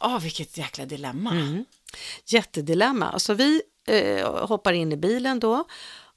[0.02, 1.64] Åh, vilket jäkla dilemma.
[1.92, 2.22] Mm.
[2.26, 3.18] Jättedilemma.
[3.18, 5.64] Så vi eh, hoppar in i bilen då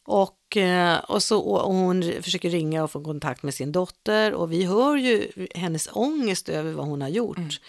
[0.03, 4.51] och, eh, och, så, och hon försöker ringa och få kontakt med sin dotter och
[4.51, 7.61] vi hör ju hennes ångest över vad hon har gjort.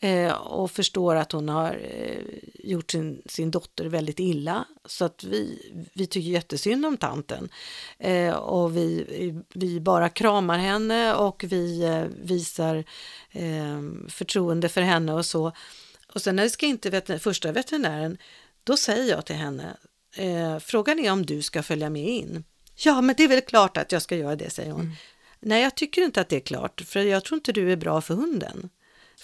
[0.00, 2.22] Eh, och förstår att hon har eh,
[2.54, 4.64] gjort sin, sin dotter väldigt illa.
[4.84, 7.48] Så att vi, vi tycker jättesynd om tanten.
[7.98, 12.84] Eh, och vi, vi bara kramar henne och vi eh, visar
[13.30, 15.52] eh, förtroende för henne och så.
[16.14, 18.18] Och sen när vi ska in till veter- första veterinären,
[18.64, 19.76] då säger jag till henne,
[20.16, 22.44] eh, frågan är om du ska följa med in.
[22.74, 24.92] Ja, men det är väl klart att jag ska göra det, säger hon.
[25.40, 28.00] Nej, jag tycker inte att det är klart, för jag tror inte du är bra
[28.00, 28.70] för hunden.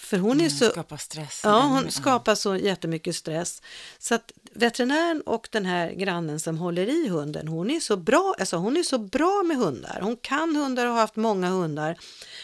[0.05, 0.69] För hon är så...
[0.69, 1.41] Skapa stress.
[1.43, 3.61] Ja, hon skapar så jättemycket stress.
[3.97, 8.35] Så att veterinären och den här grannen som håller i hunden, hon är så bra,
[8.39, 9.99] alltså hon är så bra med hundar.
[10.01, 11.97] Hon kan hundar och har haft många hundar.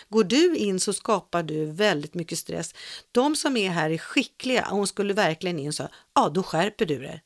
[0.09, 2.75] Går du in så skapar du väldigt mycket stress.
[3.11, 4.67] De som är här är skickliga.
[4.69, 7.21] Hon skulle verkligen in och sa, ja då skärper du det.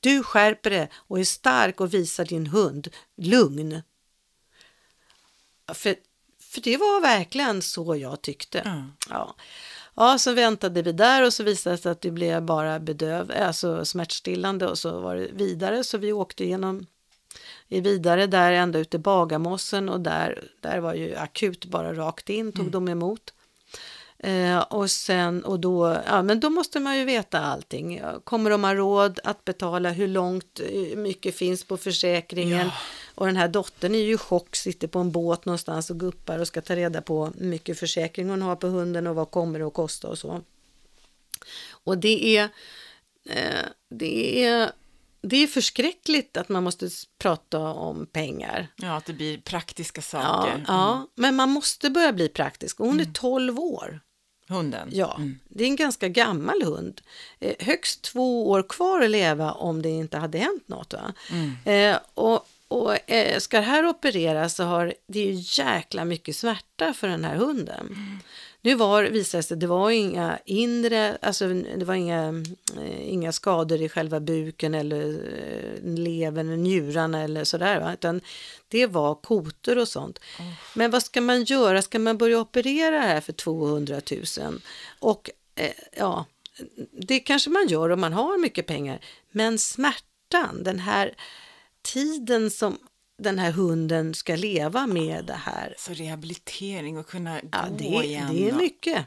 [0.00, 3.82] Du skärper det och är stark och visar din hund lugn.
[5.74, 5.94] För,
[6.54, 8.62] för det var verkligen så jag tyckte.
[8.64, 8.84] Ja.
[9.10, 9.34] Ja.
[9.94, 13.32] ja, så väntade vi där och så visade det sig att det blev bara bedöv,
[13.40, 15.84] alltså smärtstillande och så var det vidare.
[15.84, 16.86] Så vi åkte igenom
[17.68, 22.30] i vidare där ända ut till Bagarmossen och där, där var ju akut bara rakt
[22.30, 23.32] in, tog de emot.
[24.18, 28.02] Eh, och sen, och då, ja men då måste man ju veta allting.
[28.24, 29.90] Kommer de ha råd att betala?
[29.90, 32.66] Hur långt, hur mycket finns på försäkringen?
[32.66, 32.72] Ja.
[33.14, 36.38] Och den här dottern är ju i chock, sitter på en båt någonstans och guppar
[36.38, 39.58] och ska ta reda på hur mycket försäkring hon har på hunden och vad kommer
[39.58, 40.40] det att kosta och så.
[41.70, 42.44] Och det är,
[43.28, 44.72] eh, det är,
[45.20, 46.88] det är förskräckligt att man måste
[47.18, 48.68] prata om pengar.
[48.76, 50.64] Ja, att det blir praktiska Ja, saker.
[50.68, 52.80] ja, men man måste börja bli praktisk.
[52.80, 54.00] Och hon är 12 år.
[54.48, 54.88] Hunden.
[54.92, 55.38] Ja, Mm.
[55.48, 57.00] det är en ganska gammal hund.
[57.40, 60.92] Eh, högst två år kvar att leva om det inte hade hänt något.
[60.94, 61.12] Va?
[61.72, 66.36] Eh, och och eh, ska det här opereras så har det är ju jäkla mycket
[66.36, 67.96] smärta för den här hunden.
[68.62, 72.44] Nu var, visade det sig, det var inga inre, alltså det var inga,
[72.76, 77.92] eh, inga skador i själva buken eller eh, levern, njurarna eller sådär, va?
[77.92, 78.20] utan
[78.68, 80.20] det var kotor och sånt.
[80.74, 81.82] Men vad ska man göra?
[81.82, 84.00] Ska man börja operera här för 200
[84.38, 84.60] 000?
[84.98, 86.24] Och eh, ja,
[86.92, 89.00] det kanske man gör om man har mycket pengar.
[89.30, 91.14] Men smärtan, den här
[91.84, 92.78] tiden som
[93.18, 95.74] den här hunden ska leva med det här.
[95.78, 98.34] Så rehabilitering och kunna Ja, gå det, igen.
[98.36, 99.04] det är mycket.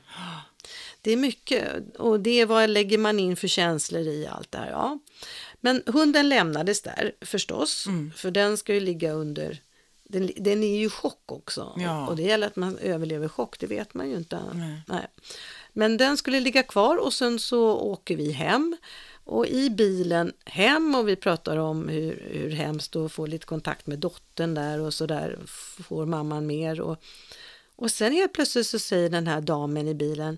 [1.02, 4.58] Det är mycket och det är vad lägger man in för känslor i allt det
[4.58, 4.70] här.
[4.72, 5.00] Ja.
[5.62, 8.12] Men hunden lämnades där förstås, Mm.
[8.16, 9.62] för den ska ju ligga under
[10.04, 11.74] den, den är ju i chock också.
[11.78, 12.08] Ja.
[12.08, 14.40] Och det gäller att man överlever chock, det vet man ju inte.
[14.88, 15.08] Nej.
[15.74, 18.78] Men den skulle ligga kvar och sen så åker vi hem.
[19.28, 23.88] Och i bilen hem och vi pratar om hur, hur hemskt att få lite kontakt
[23.88, 25.40] med dottern där och så där
[25.84, 26.82] får mamman mer.
[26.82, 27.04] Och,
[27.76, 30.38] och sen helt plötsligt så säger den här damen i bilen,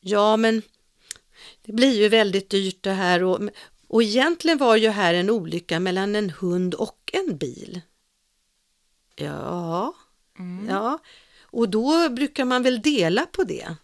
[0.00, 0.62] ja men
[1.62, 3.40] det blir ju väldigt dyrt det här och,
[3.88, 7.80] och egentligen var ju här en olycka mellan en hund och en bil.
[9.16, 9.94] Ja,
[10.68, 10.98] ja.
[11.42, 13.76] Och då brukar man väl dela på det.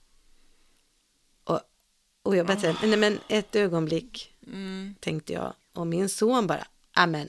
[2.25, 4.95] Och jag bara tänkte, nej men ett ögonblick Mm.
[5.01, 5.55] tänkte jag.
[5.75, 7.29] Och min son bara, amen,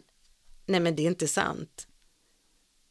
[0.65, 1.87] nej men det är inte sant.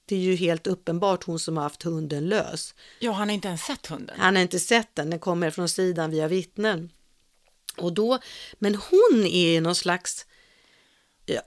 [0.07, 2.75] Det är ju helt uppenbart hon som har haft hunden lös.
[2.99, 4.17] Ja, han har inte ens sett hunden.
[4.19, 6.91] Han har inte sett den, den kommer från sidan via vittnen.
[7.77, 8.19] Och då,
[8.59, 10.27] men hon är i någon slags,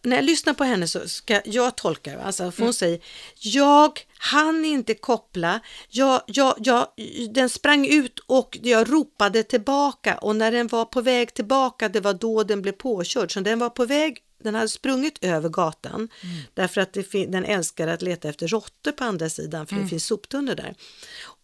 [0.04, 3.00] när jag lyssnar på henne så ska jag tolka det, alltså för hon säger,
[3.36, 5.60] jag hann inte koppla,
[5.90, 6.88] jag, jag, jag,
[7.30, 10.18] den sprang ut och jag ropade tillbaka.
[10.18, 13.60] Och när den var på väg tillbaka, det var då den blev påkörd, så den
[13.60, 16.10] var på väg den hade sprungit över gatan.
[16.54, 20.56] Därför att den älskar att leta efter råttor på andra sidan för det finns soptunnor
[20.56, 20.76] där.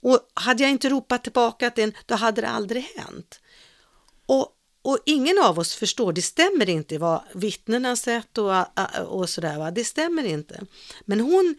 [0.01, 3.39] Och hade jag inte ropat tillbaka till den, då hade det aldrig hänt.
[4.25, 4.52] Och,
[4.83, 8.53] och ingen av oss förstår, det stämmer inte vad vittnena har sett och,
[9.07, 9.71] och sådär, va?
[9.71, 10.61] det stämmer inte.
[11.05, 11.55] Men hon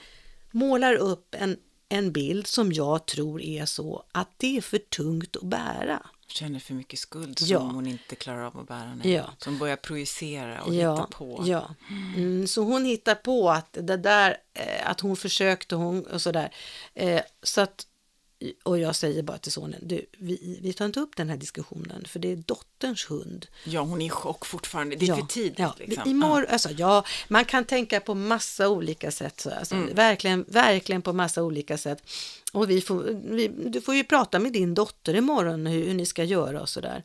[0.51, 1.57] målar upp en,
[1.89, 6.07] en bild som jag tror är så att det är för tungt att bära.
[6.29, 7.59] Känner för mycket skuld som Ja.
[7.59, 8.95] hon inte klarar av att bära.
[8.95, 9.13] Nej.
[9.13, 9.31] Ja.
[9.39, 11.43] Som börjar projicera och ja, hitta på.
[11.47, 11.75] Ja,
[12.17, 16.55] mm, så hon hittar på att det där, eh, att hon försökte hon, och sådär.
[16.95, 17.87] Eh, så att,
[18.63, 22.05] och jag säger bara till sonen, du, vi, vi tar inte upp den här diskussionen
[22.09, 23.47] för det är dotterns hund.
[23.65, 24.97] Ja, hon är i chock fortfarande.
[24.97, 25.59] Det är ja, för tidigt.
[25.59, 26.11] Ja, liksom.
[26.11, 29.41] imorgon, alltså, ja, man kan tänka på massa olika sätt.
[29.41, 29.95] Så, alltså, Mm.
[29.95, 32.03] verkligen, verkligen på massa olika sätt.
[32.53, 36.07] Och vi får, vi, du får ju prata med din dotter imorgon hur, hur ni
[36.07, 37.03] ska göra och sådär.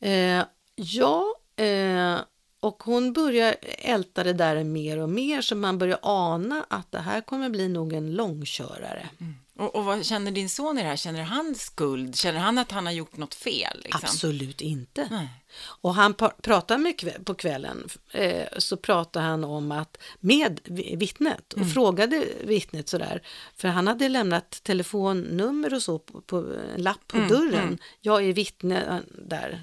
[0.00, 0.42] Eh,
[0.74, 2.16] ja, eh,
[2.60, 6.98] och hon börjar älta det där mer och mer så man börjar ana att det
[6.98, 9.08] här kommer bli nog en långkörare.
[9.18, 9.26] Ja.
[9.58, 10.96] Och, och vad känner din son i det här?
[10.96, 12.16] Känner han skuld?
[12.16, 13.80] Känner han att han har gjort något fel?
[13.84, 14.00] Liksom?
[14.04, 15.08] Absolut inte.
[15.10, 15.28] Nej.
[15.62, 21.52] Och han pratar med på kvällen eh, så pratar han om att med vi- vittnet
[21.52, 23.22] och frågade vittnet sådär
[23.56, 26.36] för han hade lämnat telefonnummer och så på, på
[26.76, 27.78] en lapp på dörren.
[28.00, 28.96] Jag är vittne eh,
[29.28, 29.62] där,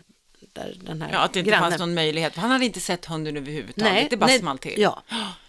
[0.53, 1.69] där den här Ja, att det inte grannen.
[1.71, 2.35] fanns någon möjlighet.
[2.35, 4.09] Han hade inte sett hunden överhuvudtaget.
[4.09, 4.81] det bara small till.
[4.81, 5.03] Ja,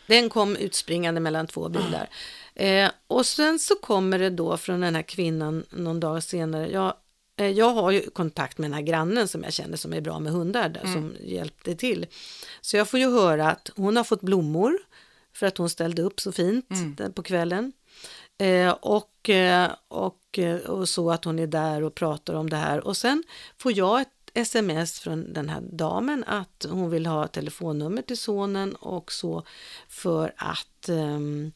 [0.07, 2.09] den kom utspringande mellan två bilar.
[2.55, 6.71] Eh, och sen så kommer det då från den här kvinnan någon dag senare.
[6.71, 6.95] Jag,
[7.37, 10.19] eh, jag har ju kontakt med den här grannen som jag känner som är bra
[10.19, 12.07] med hundar, där, som hjälpte till.
[12.61, 14.79] Så jag får ju höra att hon har fått blommor
[15.33, 17.73] för att hon ställde upp så fint där på kvällen.
[18.39, 22.57] Eh, och, eh, och, eh, och så att hon är där och pratar om det
[22.57, 22.87] här.
[22.87, 23.25] Och sen
[23.59, 28.75] får jag ett sms från den här damen att hon vill ha telefonnummer till sonen
[28.75, 29.43] och så
[29.89, 31.53] för att ehm,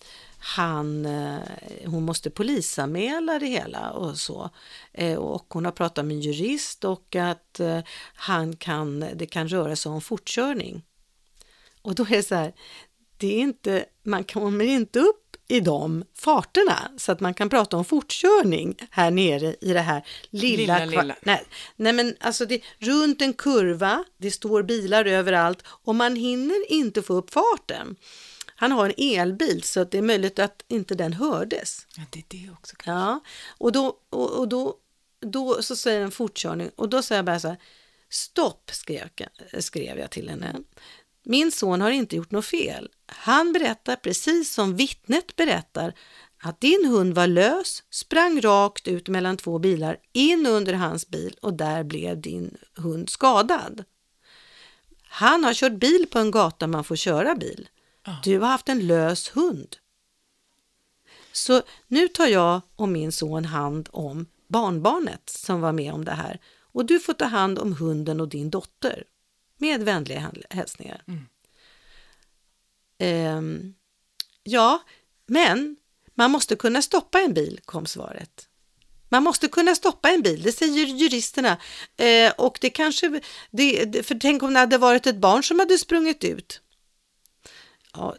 [0.48, 1.40] han, eh,
[1.86, 4.50] hon måste polisanmäla det hela och så.
[4.92, 7.80] Eh, och hon har pratat med en jurist och att eh,
[8.14, 10.82] han kan, det kan röra sig om fortkörning.
[11.82, 12.52] Och då är det så här,
[13.16, 17.76] det är inte, man kommer inte upp i de farterna så att man kan prata
[17.76, 20.78] om fortkörning här nere i det här lilla...
[20.78, 21.16] Lilla, lilla.
[21.22, 21.44] Nej,
[21.76, 27.02] nej men alltså det runt en kurva, det står bilar överallt och man hinner inte
[27.02, 27.96] få upp farten.
[28.60, 31.86] Han har en elbil så att det är möjligt att inte den hördes.
[31.96, 32.76] Ja, det är det också.
[32.84, 33.20] Ja,
[33.58, 34.74] och då, och, och då,
[35.20, 37.56] då så säger en fortkörning och då säger jag bara så här,
[38.10, 40.56] stopp skrev, jag- skrev jag till henne.
[41.24, 42.88] Min son har inte gjort något fel.
[43.06, 45.94] Han berättar precis som vittnet berättar
[46.42, 51.36] att din hund var lös, sprang rakt ut mellan två bilar in under hans bil
[51.42, 53.84] och där blev din hund skadad.
[55.08, 57.68] Han har kört bil på en gata man får köra bil.
[58.24, 59.76] Du har haft en lös hund.
[61.32, 66.12] Så nu tar jag och min son hand om barnbarnet som var med om det
[66.12, 66.40] här
[66.72, 69.04] och du får ta hand om hunden och din dotter.
[69.56, 71.04] Med vänliga häl- hälsningar.
[72.98, 73.74] Ehm,
[74.42, 74.82] ja,
[75.26, 75.76] men
[76.14, 78.48] man måste kunna stoppa en bil, kom svaret.
[79.08, 81.56] Man måste kunna stoppa en bil, det säger juristerna.
[81.96, 85.78] Eh, och det kanske, det, för tänk om det hade varit ett barn som hade
[85.78, 86.60] sprungit ut.
[87.92, 88.16] Ja,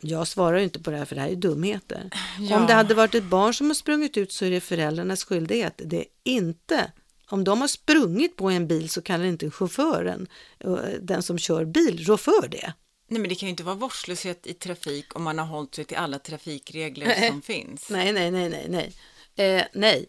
[0.00, 2.10] jag svarar inte på det här för det här är dumheter.
[2.38, 2.56] Ja.
[2.56, 5.80] Om det hade varit ett barn som har sprungit ut så är det föräldrarnas skyldighet.
[5.84, 6.92] Det är inte,
[7.28, 10.28] om de har sprungit på en bil så kan inte chauffören,
[10.60, 12.72] eh, den som kör bil, rå för det.
[13.08, 15.84] Nej, men det kan ju inte vara vårdslöshet i trafik om man har hållit sig
[15.84, 17.90] till alla trafikregler som finns.
[17.90, 18.92] Nej, nej, nej, nej, nej.
[19.38, 20.08] Eh, nej.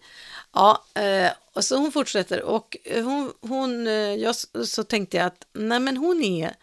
[0.54, 4.36] Ja, eh, och så hon fortsätter och hon, hon eh, jag,
[4.68, 6.54] så tänkte jag att nej men hon är,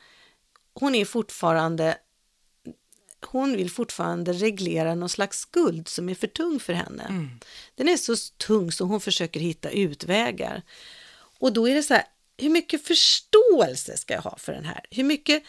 [0.74, 1.99] hon är fortfarande,
[3.26, 7.28] hon vill fortfarande reglera någon slags skuld som är för tung för henne.
[7.74, 8.14] Den är så
[8.46, 10.62] tung så hon försöker hitta utvägar.
[11.38, 12.04] Och då är det så här,
[12.38, 14.84] hur mycket förståelse ska jag ha för den här?
[14.90, 15.42] Hur mycket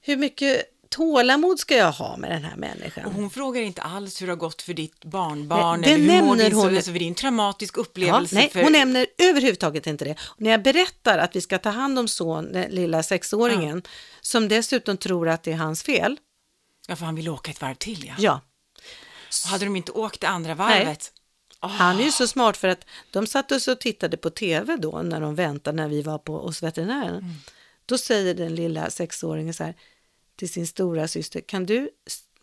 [0.00, 3.04] hur mycket tålamod ska jag ha med den här människan.
[3.04, 6.14] Och hon frågar inte alls hur det har gått för ditt barnbarn Nej, det eller
[6.14, 8.34] hur mår nämner din hon- alltså, för det är en traumatisk Ja, upplevelse.
[8.34, 8.62] nej, för...
[8.62, 10.16] hon nämner överhuvudtaget inte det.
[10.20, 13.82] Och när jag berättar att vi ska ta hand om son, den lilla sexåringen,
[14.20, 16.16] som dessutom tror att det är hans fel.
[16.90, 18.14] Ja, för han vill åka ett varv till, ja.
[18.18, 18.40] Ja,
[19.44, 21.12] Och hade de inte åkt det andra varvet?
[21.60, 25.02] han är ju så smart för att de satt oss och tittade på tv då
[25.02, 27.34] när de väntade när vi var på, hos veterinären.
[27.86, 29.74] Då säger den lilla sexåringen så här
[30.36, 31.90] till sin stora syster, kan du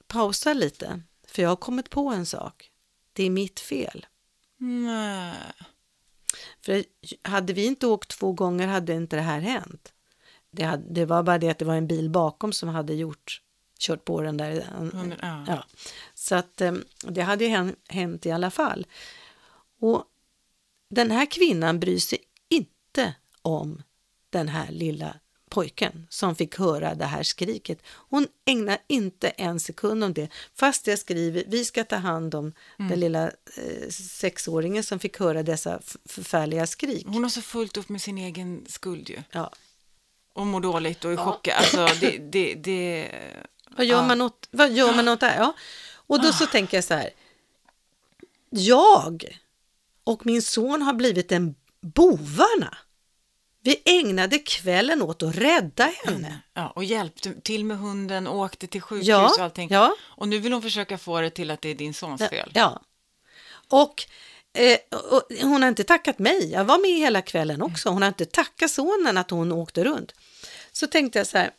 [0.08, 1.02] pausa lite?
[1.28, 2.72] För jag har kommit på en sak.
[3.14, 4.06] Det är mitt fel.
[4.58, 5.34] Nej.
[6.62, 6.84] För
[7.22, 9.94] hade vi inte åkt två gånger hade inte det här hänt.
[10.52, 13.42] Det, hade, det var bara det att det var en bil bakom som hade gjort,
[13.80, 14.68] kört på den där.
[15.22, 15.46] Ja.
[15.48, 15.66] Ja.
[16.14, 18.88] Så att eh, det hade ju hänt, i alla fall.
[19.80, 20.04] Och
[20.90, 22.20] den här kvinnan bryr sig
[22.50, 23.82] inte om
[24.30, 25.16] den här lilla
[25.50, 27.80] pojken som fick höra det här skriket.
[27.88, 32.54] Hon ägnar inte en sekund om det, fast jag skriver vi ska ta hand om
[32.78, 33.24] den lilla
[33.58, 37.06] eh, sexåringen som fick höra dessa förfärliga skrik.
[37.08, 39.18] Hon har så fullt upp med sin egen skuld ju.
[39.32, 39.52] Ja.
[40.34, 41.56] Och mår dåligt och är chockad.
[41.58, 43.12] Alltså, det, det, det...
[43.76, 44.08] Vad gör, Ja.
[44.08, 45.40] man åt, vad gör man åt det här?
[45.40, 45.54] Ja.
[46.08, 47.10] Och då så tänker jag så här.
[48.50, 49.40] Jag
[50.04, 52.78] och min son har blivit en bovarna.
[53.62, 56.40] Vi ägnade kvällen åt att rädda henne.
[56.54, 59.70] Ja, och hjälpte till med hunden, och åkte till sjukhus Ja, och allting.
[59.72, 59.96] ja.
[60.02, 62.52] Och nu vill hon försöka få det till att det är din sons fel.
[62.54, 62.82] Ja.
[63.70, 64.06] Och,
[64.54, 64.78] eh,
[65.12, 66.52] och hon har inte tackat mig.
[66.52, 67.90] Jag var med hela kvällen också.
[67.90, 70.14] Hon har inte tackat sonen att hon åkte runt.
[70.72, 71.52] Så tänkte jag så här.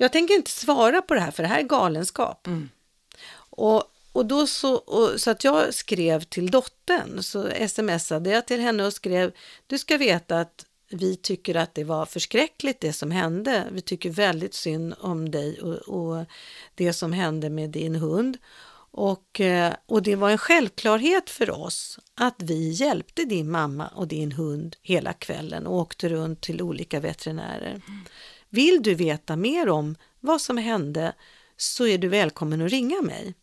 [0.00, 2.46] Jag tänker inte svara på det här för det här är galenskap.
[2.46, 2.68] Mm.
[3.50, 3.82] Och,
[4.12, 8.86] och då så, och, så att jag skrev till dottern, så smsade jag till henne
[8.86, 9.32] och skrev,
[9.66, 13.64] du ska veta att vi tycker att det var förskräckligt det som hände.
[13.72, 16.24] Vi tycker väldigt synd om dig och, och
[16.74, 18.38] det som hände med din hund.
[18.90, 24.08] Och, eh, och det var en självklarhet för oss att vi hjälpte din mamma och
[24.08, 27.82] din hund hela kvällen och åkte runt till olika veterinärer.
[28.48, 31.14] Vill du veta mer om vad som hände
[31.56, 33.34] så är du välkommen att ringa mig.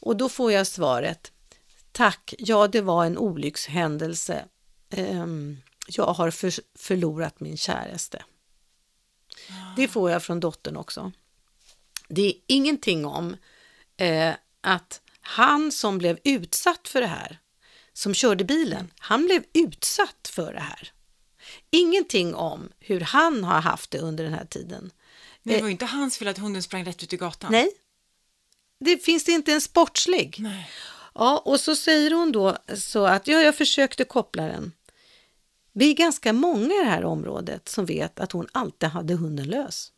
[0.00, 1.30] Och då får jag svaret
[1.94, 4.44] Tack, ja det var en olyckshändelse.
[4.90, 5.56] Ehm,
[5.88, 8.24] jag har för, förlorat min käraste.
[9.76, 11.12] Det får jag från dottern också.
[12.08, 13.36] Det är ingenting om
[13.96, 17.38] eh, att han som blev utsatt för det här,
[17.92, 20.92] som körde bilen, han blev utsatt för det här.
[21.74, 24.90] Ingenting om hur han har haft det under den här tiden.
[25.42, 27.52] Men det var ju inte hans fel att hunden sprang rätt ut i gatan.
[27.52, 27.70] Nej,
[28.80, 30.36] det finns inte en sportslig.
[30.38, 30.70] Nej.
[31.14, 34.72] Ja, och så säger hon då så att ja, jag försökte koppla den.
[35.72, 39.46] Vi är ganska många i det här området som vet att hon alltid hade hunden
[39.46, 39.92] lös.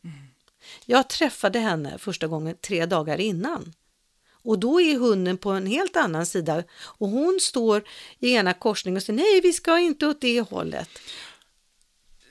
[0.85, 3.73] Jag träffade henne första gången tre dagar innan.
[4.29, 7.83] Och då är hunden på en helt annan sida och hon står
[8.19, 10.89] i ena korsningen och säger nej, vi ska inte åt det hållet.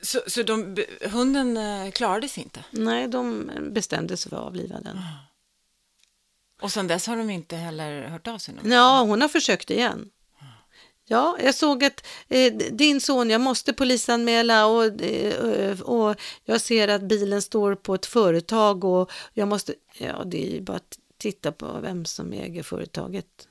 [0.03, 2.65] Så, så de, hunden eh, klarade sig inte?
[2.71, 4.99] Nej, de bestämde sig för att avliva den.
[6.61, 8.55] Och sen dess har de inte heller hört av sig?
[8.55, 8.71] någon?
[8.71, 10.11] Ja, hon har försökt igen.
[11.09, 16.89] Ja, jag såg att eh, din son, jag måste polisanmäla och, eh, och jag ser
[16.89, 20.99] att bilen står på ett företag och jag måste, ja det är ju bara att
[21.19, 23.49] titta på vem som äger företaget.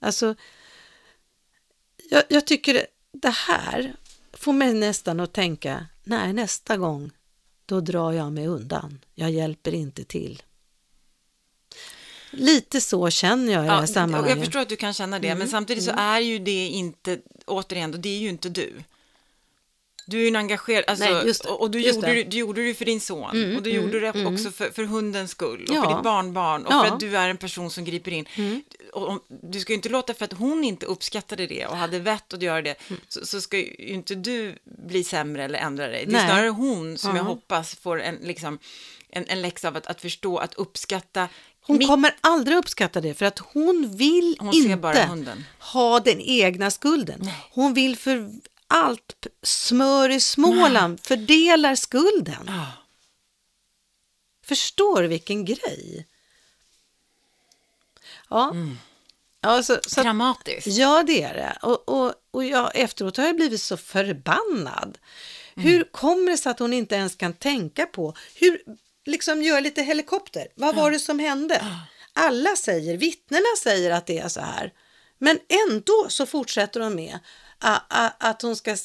[0.00, 0.34] Alltså,
[2.10, 3.96] jag, jag tycker det här
[4.38, 7.10] får mig nästan att tänka, nej nästa gång,
[7.66, 9.00] då drar jag mig undan.
[9.14, 10.42] Jag hjälper inte till.
[12.30, 14.36] Lite så känner jag i det här Ja, sammanhanget.
[14.36, 17.94] jag förstår att du kan känna det, men samtidigt så är ju det inte, återigen,
[18.02, 18.72] det är ju inte du.
[20.08, 22.22] Du är ju en engagerad, alltså, Nej, det, och, och du, gjorde, det.
[22.24, 25.66] du gjorde det för din son, och du gjorde det också för, för hundens skull,
[25.68, 25.82] och Ja.
[25.82, 26.84] för ditt barnbarn, och Ja.
[26.84, 28.24] för att du är en person som griper in.
[28.92, 31.98] Och, om- du ska ju inte låta för att hon inte uppskattade det och hade
[31.98, 32.74] vett att göra det,
[33.08, 34.54] så, så ska ju inte du
[34.86, 36.04] bli sämre eller ändra dig.
[36.06, 36.26] Det är Nej.
[36.26, 37.28] snarare hon som jag Ja.
[37.28, 38.58] hoppas får en, liksom,
[39.10, 41.28] en, en läxa av att, att förstå, att uppskatta
[41.60, 46.70] Hon mitt- kommer aldrig uppskatta det för att hon vill Hon inte ha den egna
[46.70, 47.30] skulden.
[47.50, 48.30] Hon vill för
[48.68, 52.44] allt smör i Småland fördelar skulden.
[52.46, 52.66] Ja.
[54.44, 56.06] Förstår du vilken grej?
[58.30, 58.78] Ja, Mm.
[59.40, 60.66] ja så, Dramatiskt.
[60.66, 61.58] ja det är det.
[61.62, 64.98] Och, och, och jag, efteråt har jag blivit så förbannad.
[65.56, 65.68] Mm.
[65.68, 68.62] Hur kommer det sig att hon inte ens kan tänka på, hur,
[69.04, 71.66] liksom gör lite helikopter, vad var det som hände?
[72.12, 74.72] Alla säger, vittnena säger att det är så här.
[75.18, 75.38] Men
[75.68, 77.18] ändå så fortsätter de med
[77.58, 78.76] att, hon ska,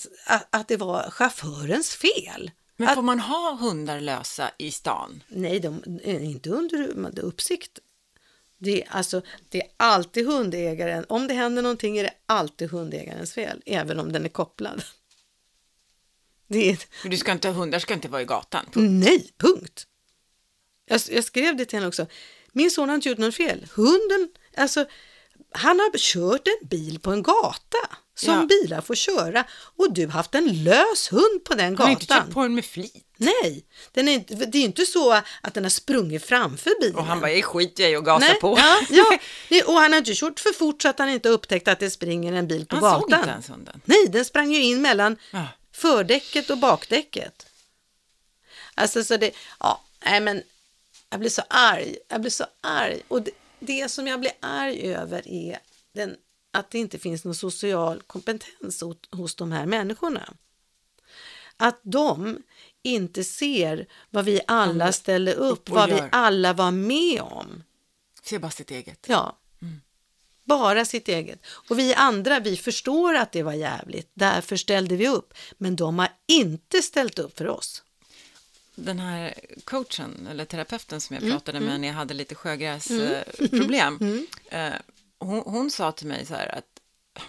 [0.50, 2.52] att det var chaufförens fel.
[2.78, 5.24] Men får man ha hundar lösa i stan?
[5.28, 7.80] Nej, de är inte under uppsikt.
[8.58, 11.06] Det är, alltså, det är alltid hundägaren.
[11.10, 14.84] Om det händer någonting är det alltid hundägarens fel, även om den är kopplad.
[16.48, 18.66] Det är, För Du ska inte, hundar ska inte vara i gatan.
[18.74, 19.88] nej, punkt.
[20.86, 22.08] Jag, jag skrev det till henne också.
[22.52, 23.68] Min son har inte gjort något fel.
[23.76, 24.86] Hunden, alltså,
[25.52, 27.78] han har kört en bil på en gata
[28.16, 28.46] som Ja.
[28.46, 29.44] bilar får köra
[29.78, 32.26] och du har haft en lös hund på den Han har inte gatan.
[32.26, 33.06] kört på den med flit.
[33.18, 36.96] Nej, den är inte, det är inte så att den har sprungit framför bilen.
[36.96, 38.58] Och han bara, jag skiter jag i och gasar Nej, på.
[38.58, 38.80] Ja,
[39.50, 41.90] ja, och han har inte kört för fort så att han inte upptäckt att det
[41.90, 43.02] springer en bil på Han gatan.
[43.02, 43.82] såg inte ens hunden.
[43.86, 45.48] Nej, den sprang ju in mellan Ja.
[45.74, 47.46] fördäcket och bakdäcket.
[48.76, 50.44] Alltså så det, ja, nej men
[51.10, 53.02] jag blir så arg, jag blir så arg.
[53.08, 53.32] Och det,
[53.62, 55.60] det som jag blir arg över är
[55.94, 56.16] den,
[56.52, 60.34] att det inte finns någon social kompetens hos, de här människorna.
[61.58, 62.44] Att de
[62.84, 67.64] inte ser vad vi alla ställer upp, vad vi alla var med om.
[68.24, 69.06] Se bara sitt eget.
[69.08, 69.38] Ja.
[70.44, 71.40] Bara sitt eget.
[71.46, 74.12] Och vi andra, vi förstår att det var jävligt.
[74.14, 75.34] Därför ställde vi upp.
[75.58, 77.84] Men de har inte ställt upp för oss.
[78.86, 83.98] Den här coachen, eller terapeuten som jag Mm, pratade med när jag hade lite sjögräsproblem,
[84.02, 84.28] Mm.
[84.50, 84.80] eh,
[85.20, 86.66] hon, hon sa till mig så här att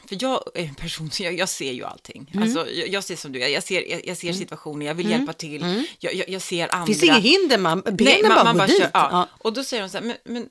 [0.09, 2.31] för jag är en person som, jag, jag ser ju allting.
[2.33, 2.43] Mm.
[2.43, 5.11] Alltså, jag, jag ser som du är, jag ser, jag, jag ser situationer, jag vill
[5.11, 6.87] hjälpa till, jag, jag, jag ser andra.
[6.87, 8.79] Det finns inget hinder, man, benen Nej, man, bara man går bara dit.
[8.79, 9.09] kör, ja.
[9.13, 9.29] Ja.
[9.39, 10.49] Och då säger hon så här, men, men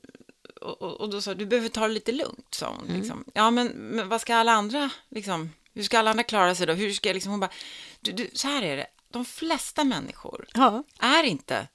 [0.62, 2.88] och, och, då sa du behöver ta det lite lugnt, sa hon.
[2.88, 3.02] Mm.
[3.02, 3.26] Liksom.
[3.34, 6.74] Ja, men, men vad ska alla andra, liksom, hur ska alla andra klara sig då?
[6.74, 7.52] Hur ska jag, liksom, hon bara,
[8.00, 10.84] du, du, så här är det, de flesta människor Ja.
[11.00, 11.68] är inte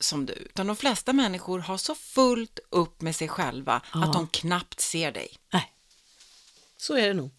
[0.00, 4.26] som du, utan de flesta människor har så fullt upp med sig själva att de
[4.28, 5.28] knappt ser dig.
[5.52, 5.72] Nej,
[6.76, 7.30] så är det nog.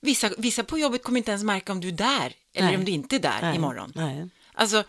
[0.00, 2.76] Vissa, vissa på jobbet kommer inte ens märka om du är där eller Nej.
[2.76, 3.92] om du inte är där Nej, imorgon.
[3.94, 4.28] nej.
[4.54, 4.84] Alltså,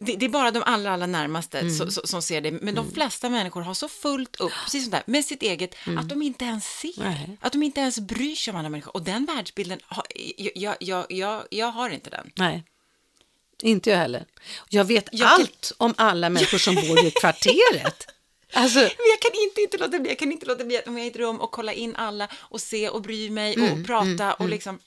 [0.00, 2.50] det, det är bara de allra, allra närmaste så, så, som ser det.
[2.50, 6.08] Men de flesta människor har så fullt upp, precis som där, med sitt eget, att
[6.08, 7.36] de inte ens ser.
[7.40, 8.96] Att de inte ens bryr sig om andra människor.
[8.96, 9.80] Och den världsbilden,
[10.54, 12.30] jag, jag, jag, jag har inte den.
[12.36, 12.64] Nej,
[13.62, 14.24] inte jag heller.
[14.68, 18.06] Jag vet Jag kan- allt om alla människor som bor i kvarteret.
[18.52, 20.92] Alltså, Men jag kan inte, inte låta bli, jag kan inte låta bli att om
[20.98, 23.86] jag är i ett rum och kolla in alla och se och bry mig och
[23.86, 24.78] prata och liksom.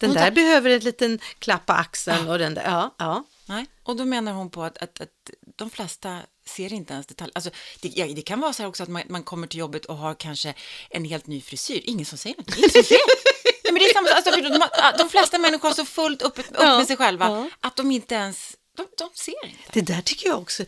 [0.00, 3.24] den där tar- behöver en liten klapp på axeln och den där, ja, ja.
[3.46, 3.66] Nej.
[3.82, 7.32] Och då menar hon på att, att, att de flesta ser inte ens detaljer.
[7.34, 7.50] Alltså,
[7.80, 9.96] det, ja, det kan vara så här också att man, man kommer till jobbet och
[9.96, 10.54] har kanske
[10.90, 11.80] en helt ny frisyr.
[11.84, 12.56] Ingen som säger något.
[12.56, 12.98] Ingen som ser.
[13.72, 16.78] Men det är samma, alltså, de, de flesta människor har så fullt upp, upp Ja,
[16.78, 17.48] med sig själva ja.
[17.60, 19.58] att de inte ens, de, de ser inte.
[19.72, 20.64] Det där tycker jag också,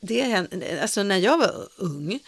[0.00, 0.46] det
[0.82, 2.20] alltså när jag var ung,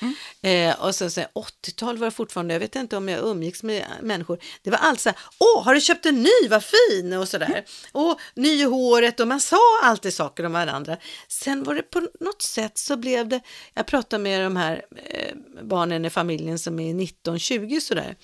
[0.43, 3.85] eh, och så, så 80-tal var det fortfarande, jag vet inte om jag umgicks med
[4.03, 7.29] människor, det var allt så här, åh, har du köpt en ny, vad fin, och
[7.29, 10.97] sådär, och ny i håret, och man sa alltid saker om varandra.
[11.29, 13.41] Sen var det på något sätt så blev det,
[13.75, 18.17] jag pratade med de här eh, barnen i familjen som är 19-20 sådär,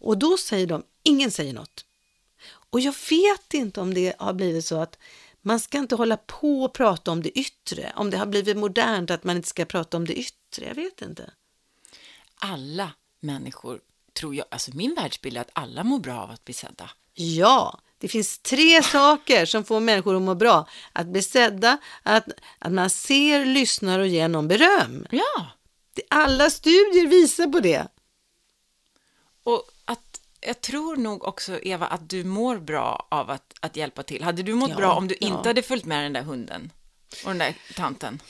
[0.00, 1.84] och då säger de, ingen säger något.
[2.70, 4.98] Och jag vet inte om det har blivit så att
[5.42, 7.92] man ska inte hålla på och prata om det yttre.
[7.96, 10.66] Om det har blivit modernt att man inte ska prata om det yttre.
[10.66, 11.30] Jag vet inte.
[12.34, 12.90] Alla
[13.20, 13.80] människor,
[14.12, 16.90] tror jag, alltså min världsbild är att alla mår bra av att bli sedda.
[17.14, 20.68] Ja, det finns tre saker som får människor att må bra.
[20.92, 22.28] Att bli sedda, att,
[22.58, 25.06] att man ser, lyssnar och ger någon beröm.
[25.10, 25.46] Ja,
[26.08, 27.88] Alla studier visar på det.
[29.42, 29.71] och
[30.46, 34.22] jag tror nog också, Eva, att du mår bra av att, att hjälpa till.
[34.22, 35.26] Hade du mått Ja, bra om du ja.
[35.26, 36.72] inte hade följt med den där hunden
[37.24, 38.22] och den där tanten?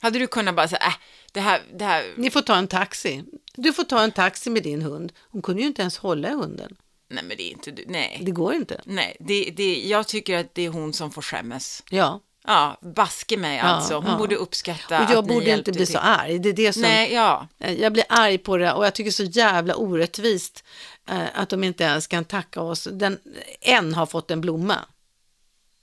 [0.00, 0.94] Hade du kunnat bara säga, äh,
[1.32, 3.24] det här, det här, Ni får ta en taxi.
[3.54, 5.12] Du får ta en taxi med din hund.
[5.30, 6.76] Hon kunde ju inte ens hålla i hunden.
[7.08, 8.20] nej men det är inte du, nej.
[8.22, 8.80] Det går inte.
[8.84, 11.82] Nej, det, det, jag tycker att det är hon som får skämmas.
[11.90, 13.94] Ja, Ja, baske mig alltså.
[13.94, 14.16] Hon ja.
[14.18, 15.92] borde uppskatta och jag att ni borde hjälpte inte bli till.
[15.94, 16.38] så arg.
[16.38, 16.82] Det är det som...
[16.82, 17.48] Nej, ja.
[17.58, 20.64] Eh, Jag blir arg på det och jag tycker så jävla orättvist
[21.08, 22.88] eh, att de inte ens kan tacka oss.
[22.92, 23.18] Den,
[23.60, 24.78] en har fått en blomma.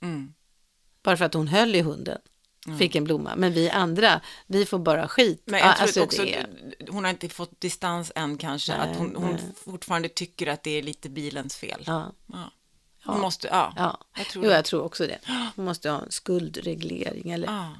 [0.02, 0.34] Mm.
[1.02, 2.18] Bara för att hon höll i hunden.
[2.78, 3.36] Fick en blomma.
[3.36, 5.42] Men vi andra, vi får bara skit.
[5.46, 6.46] Men jag Ja, tror alltså, också, det
[6.90, 10.70] hon har inte fått distans än kanske, Nej, att hon, hon fortfarande tycker att det
[10.70, 11.82] är lite bilens fel.
[11.86, 12.12] ja,
[13.04, 13.18] Ja.
[13.18, 13.72] Måste, ja.
[13.76, 13.98] ja.
[14.16, 15.18] Jag tror jo, jag tror också det.
[15.54, 17.30] Man måste ha en skuldreglering.
[17.30, 17.72] Eller Ja.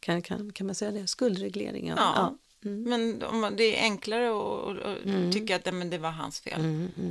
[0.00, 1.06] kan, kan, kan man säga det?
[1.06, 1.94] Skuldreglering, ja.
[1.98, 2.34] Ja.
[2.64, 2.82] Mm.
[2.82, 6.60] Men om det är enklare att att tycka att men det var hans fel,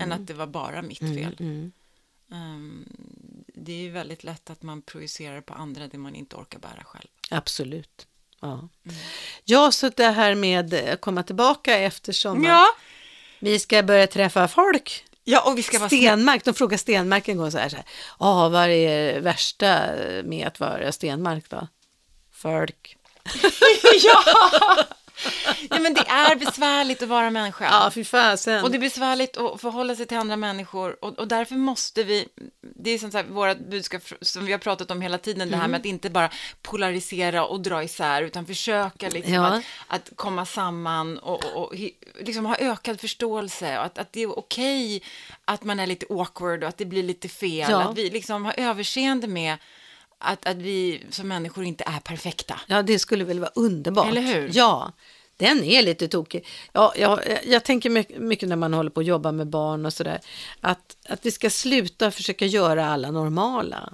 [0.02, 1.38] än att det var bara mitt fel.
[1.40, 1.72] Mm.
[2.32, 2.86] Ehm,
[3.48, 6.84] det är ju väldigt lätt att man projicerar på andra det man inte orkar bära
[6.84, 7.08] själv.
[7.32, 8.08] Absolut.
[8.42, 8.54] Ja.
[8.54, 8.98] Mm.
[9.44, 12.66] ja, så det här med att komma tillbaka eftersom Ja,
[13.40, 15.06] vi ska börja träffa folk.
[15.30, 15.90] Ja, och vi ska vara.
[15.90, 17.86] Stenmark, de frågar Stenmark en gång så här, så här
[18.18, 18.68] ah, vad är
[19.14, 19.80] det värsta
[20.24, 21.68] med att vara Stenmark då?
[22.34, 22.98] Folk.
[24.04, 24.84] ja!
[25.70, 27.66] Ja, men det är besvärligt att vara människa.
[27.66, 28.64] Ja, fy fasen.
[28.64, 32.28] Och det är besvärligt att förhålla sig till andra människor och, och därför måste vi,
[32.62, 35.52] det är som sagt våra budskap som vi har pratat om hela tiden, mm.
[35.52, 35.72] det här Mm.
[35.72, 36.30] med att inte bara
[36.62, 39.46] polarisera och dra isär, utan försöka liksom Ja.
[39.46, 41.74] att, att komma samman och, och, och
[42.20, 45.02] liksom ha ökad förståelse och att, att det är okej
[45.46, 47.82] att man är lite awkward och att det blir lite fel, Ja.
[47.82, 49.58] att vi liksom har överseende med
[50.20, 52.62] att, att vi som människor inte är perfekta.
[52.68, 54.08] Ja, det skulle väl vara underbart.
[54.08, 54.52] Eller hur?
[54.54, 54.92] Ja,
[55.38, 56.48] den är lite tokig.
[56.74, 59.94] Ja, jag, jag tänker mycket, mycket när man håller på att jobba med barn och
[59.94, 60.20] sådär,
[60.62, 63.94] att, att vi ska sluta försöka göra alla normala.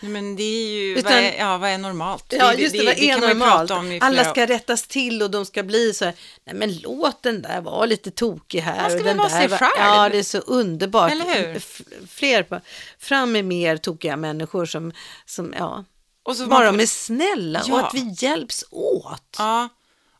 [0.00, 2.24] Men det är ju, Utan- vad, är, ja, vad är normalt?
[2.38, 3.68] Ja, just det, vad är ju normalt?
[3.68, 6.76] prata om i Alla ska rättas till och de ska bli så här, nej men
[6.78, 8.82] låt den där vara lite tokig här.
[8.82, 9.70] Man ska och den vara där sig själv?
[9.78, 11.10] Ja, det är så underbart.
[11.10, 11.60] Eller hur?
[12.06, 12.62] Fler,
[12.98, 14.92] fram med mer tokiga människor som,
[15.26, 15.84] som ja,
[16.22, 17.86] Och så bara man får- de är snälla och Ja.
[17.86, 19.22] att vi hjälps åt.
[19.38, 19.68] Ja,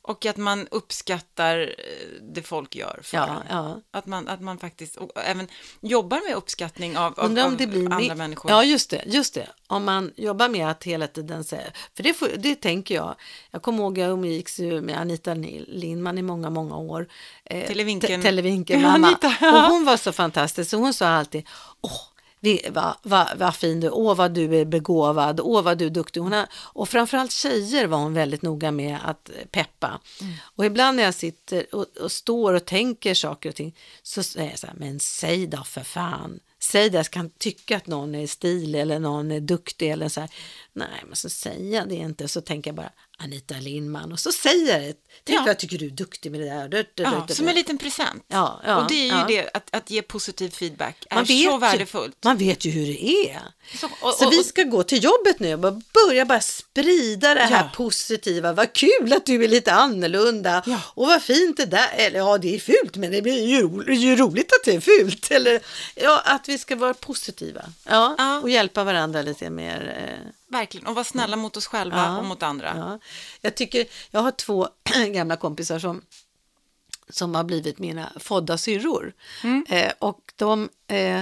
[0.06, 3.80] och att man uppskattar eh, det folk gör för Ja, ja.
[3.90, 5.48] Att, man, att man faktiskt även
[5.80, 8.50] jobbar med uppskattning av, av, av andra människor.
[8.50, 9.48] Ja, just det, just det.
[9.66, 11.62] Om man jobbar med att hela tiden säga,
[11.96, 13.14] för det, får, det tänker jag.
[13.50, 17.08] Jag kommer ihåg jag umgicks ju med Anita Lindman i många, många år.
[17.44, 18.20] Eh, Televinken.
[18.20, 19.06] Te- Televinken mamma.
[19.06, 19.64] Anita, ja.
[19.66, 21.46] Och hon var så fantastisk, så hon sa alltid,
[21.80, 22.00] åh,
[22.70, 26.20] vad va, va fin du åh vad du är begåvad, åh vad du är duktig.
[26.20, 30.00] Hon har, och framförallt tjejer var hon väldigt noga med att eh, peppa.
[30.56, 34.50] Och ibland när jag sitter och, och står och tänker saker och ting så säger
[34.50, 36.40] jag så här, men säg då för fan.
[36.58, 40.20] Säg det, jag kan tycka att någon är stilig eller någon är duktig eller så
[40.20, 40.30] här.
[40.72, 42.28] Nej, men så säger jag det inte.
[42.28, 44.94] Så tänker jag bara Anita Lindman och så säger jag det.
[45.24, 45.40] Tänk Ja.
[45.42, 46.68] vad jag tycker du är duktig med det där.
[46.68, 48.24] Du, du, Ja, du, som en liten present.
[48.28, 49.24] Ja, ja, och det är ju ja.
[49.28, 52.24] det, att, att ge positiv feedback är Man vet så ju- värdefullt.
[52.24, 53.40] Man vet ju hur det är.
[53.80, 57.34] Så, och, Så och, vi och, ska gå till jobbet nu och börja bara sprida
[57.34, 58.52] det här positiva.
[58.52, 60.62] Vad kul att du är lite annorlunda.
[60.94, 63.92] Och vad fint det där Eller ja, det är fult, men det blir ju, ro-
[63.92, 65.30] ju roligt att det är fult.
[65.30, 65.60] Eller
[65.94, 67.62] ja, att vi ska vara positiva.
[67.84, 68.40] Ja, Ja.
[68.40, 70.08] och hjälpa varandra lite mer.
[70.08, 72.18] Eh, verkligen, och vara snälla mot oss själva Ja.
[72.18, 72.72] och mot andra.
[72.76, 72.98] Ja.
[73.40, 74.68] Jag tycker, jag har två
[75.14, 76.02] gamla kompisar som,
[77.08, 79.12] som har blivit mina fodda syrror.
[79.68, 81.20] Eh, och de, eh,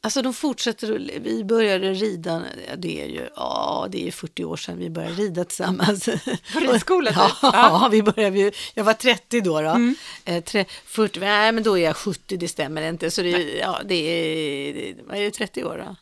[0.00, 2.42] alltså de fortsätter, vi började rida,
[2.76, 6.04] det är ju, ja det är ju 40 år sedan vi började rida tillsammans.
[6.52, 7.18] På ridskola, typ?
[7.18, 7.76] Ja, Ja.
[7.86, 7.90] Mm.
[7.90, 9.60] vi började, jag var 30 då.
[9.60, 9.94] då.
[10.24, 13.10] Eh, tre, 40, nej men då är jag 70, det stämmer inte.
[13.10, 15.96] Så det, ja, det är, vad är det, 30 år då?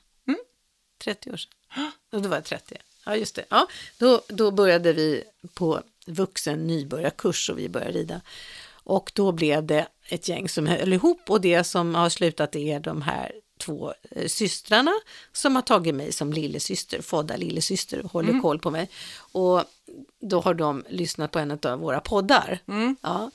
[1.04, 1.50] 30 år sedan.
[2.12, 2.76] Och då var jag 30.
[3.04, 3.44] Ja, just det.
[3.48, 3.66] Ja,
[3.98, 8.20] då, då började vi på vuxen nybörjarkurs och vi började rida.
[8.84, 12.80] Och då blev det ett gäng som höll ihop och det som har slutat är
[12.80, 14.92] de här två eh, systrarna
[15.32, 18.88] som har tagit mig som lillasyster, fodda lillasyster och håller koll på mig.
[19.16, 19.64] Och
[20.22, 22.58] då har de lyssnat på en av våra poddar.
[23.02, 23.30] Ja.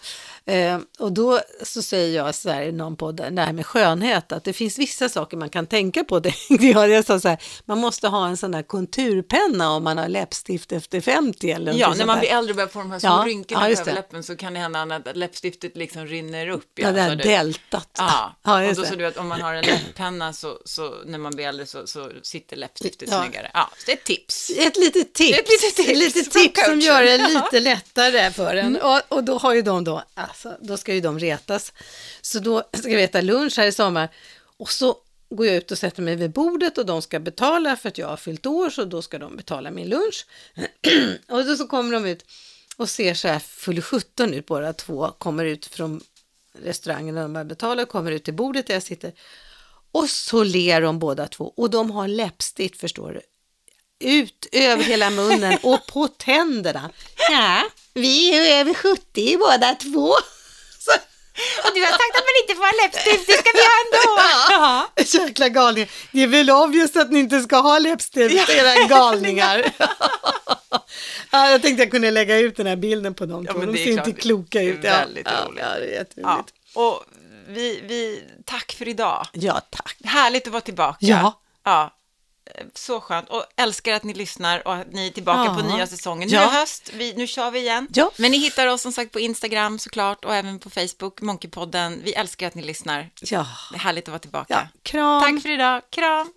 [0.46, 4.32] Eh, och då så säger jag så här i någon podd, det här med skönhet,
[4.32, 6.20] att det finns vissa saker man kan tänka på.
[6.20, 10.08] Det, jag, sa så här, man måste ha en sån där konturpenna om man har
[10.08, 13.10] läppstift efter 50 eller Ja, när man blir äldre och börjar få de här små
[13.10, 13.82] Ja, rynkorna ja, det.
[13.82, 16.72] överläppen så kan det hända att läppstiftet liksom rinner upp.
[16.76, 17.90] Ja, det så här det- deltat.
[17.98, 18.88] Ja, ja och då det.
[18.88, 21.88] så du vet, om man har en läpppenna så, så när man blir äldre så,
[21.88, 23.24] så sitter läppstiftet Ja.
[23.24, 23.52] snyggare.
[23.54, 24.50] Ja, så det är ett tips.
[24.58, 28.32] Ett litet tips, Ett litet tips ett litet från tips som gör det lite lättare
[28.32, 28.76] för en.
[28.82, 31.74] Och, och då har ju de då, alltså, då ska ju de retas.
[32.22, 34.10] Så då ska vi äta lunch här i sommar
[34.58, 34.98] och så
[35.30, 38.08] går jag ut och sätter mig vid bordet och de ska betala för att jag
[38.08, 40.26] har fyllt år så då ska de betala min lunch.
[41.28, 42.26] och då så kommer de ut
[42.78, 46.02] och ser så här full 17 ut båda två, kommer ut från
[46.64, 49.14] restaurangen och de bara betalar, kommer ut till bordet där jag sitter.
[49.92, 53.22] Och så ler de båda två och de har läppstift förstår du
[54.00, 56.90] ut över hela munnen och på tänderna.
[57.32, 57.62] Ja,
[57.94, 60.14] vi är ju över 70 båda två.
[60.80, 60.92] Så,
[61.68, 64.22] Och du har sagt att man inte får ha läppstift, det ska vi ha ändå.
[64.50, 64.88] ja.
[65.28, 65.90] Jäkla galningar.
[66.12, 69.66] Det är väl obvious att ni inte ska ha läppstift, era galningar.
[71.32, 73.94] ja, jag tänkte jag kunde lägga ut den här bilden på dem Ja, De ser
[73.94, 74.08] klart.
[74.08, 74.78] inte kloka ut.
[74.86, 75.64] Är väldigt ja, roligt.
[75.64, 76.54] Ja, det är Ja, jätteroligt.
[76.74, 77.04] och
[77.48, 79.28] vi, vi, tack för idag.
[79.34, 79.96] Ja, tack.
[80.04, 80.98] Härligt att vara tillbaka.
[81.00, 81.42] Ja.
[81.66, 81.96] ja.
[82.76, 83.30] Så skönt.
[83.30, 85.56] Och älskar att ni lyssnar och att ni är tillbaka Ja.
[85.62, 86.30] på nya säsongen.
[86.30, 86.42] Nu Ja.
[86.42, 87.88] är höst, vi, nu kör vi igen.
[87.94, 88.12] Ja.
[88.18, 92.02] Men ni hittar oss som sagt på Instagram såklart och även på Facebook, Monkeypodden.
[92.04, 93.10] Vi älskar att ni lyssnar.
[93.22, 94.46] Ja, Det är härligt att vara tillbaka.
[94.74, 94.80] ja.
[94.84, 95.22] kram.
[95.22, 95.82] Tack för idag.
[95.90, 96.34] Kram!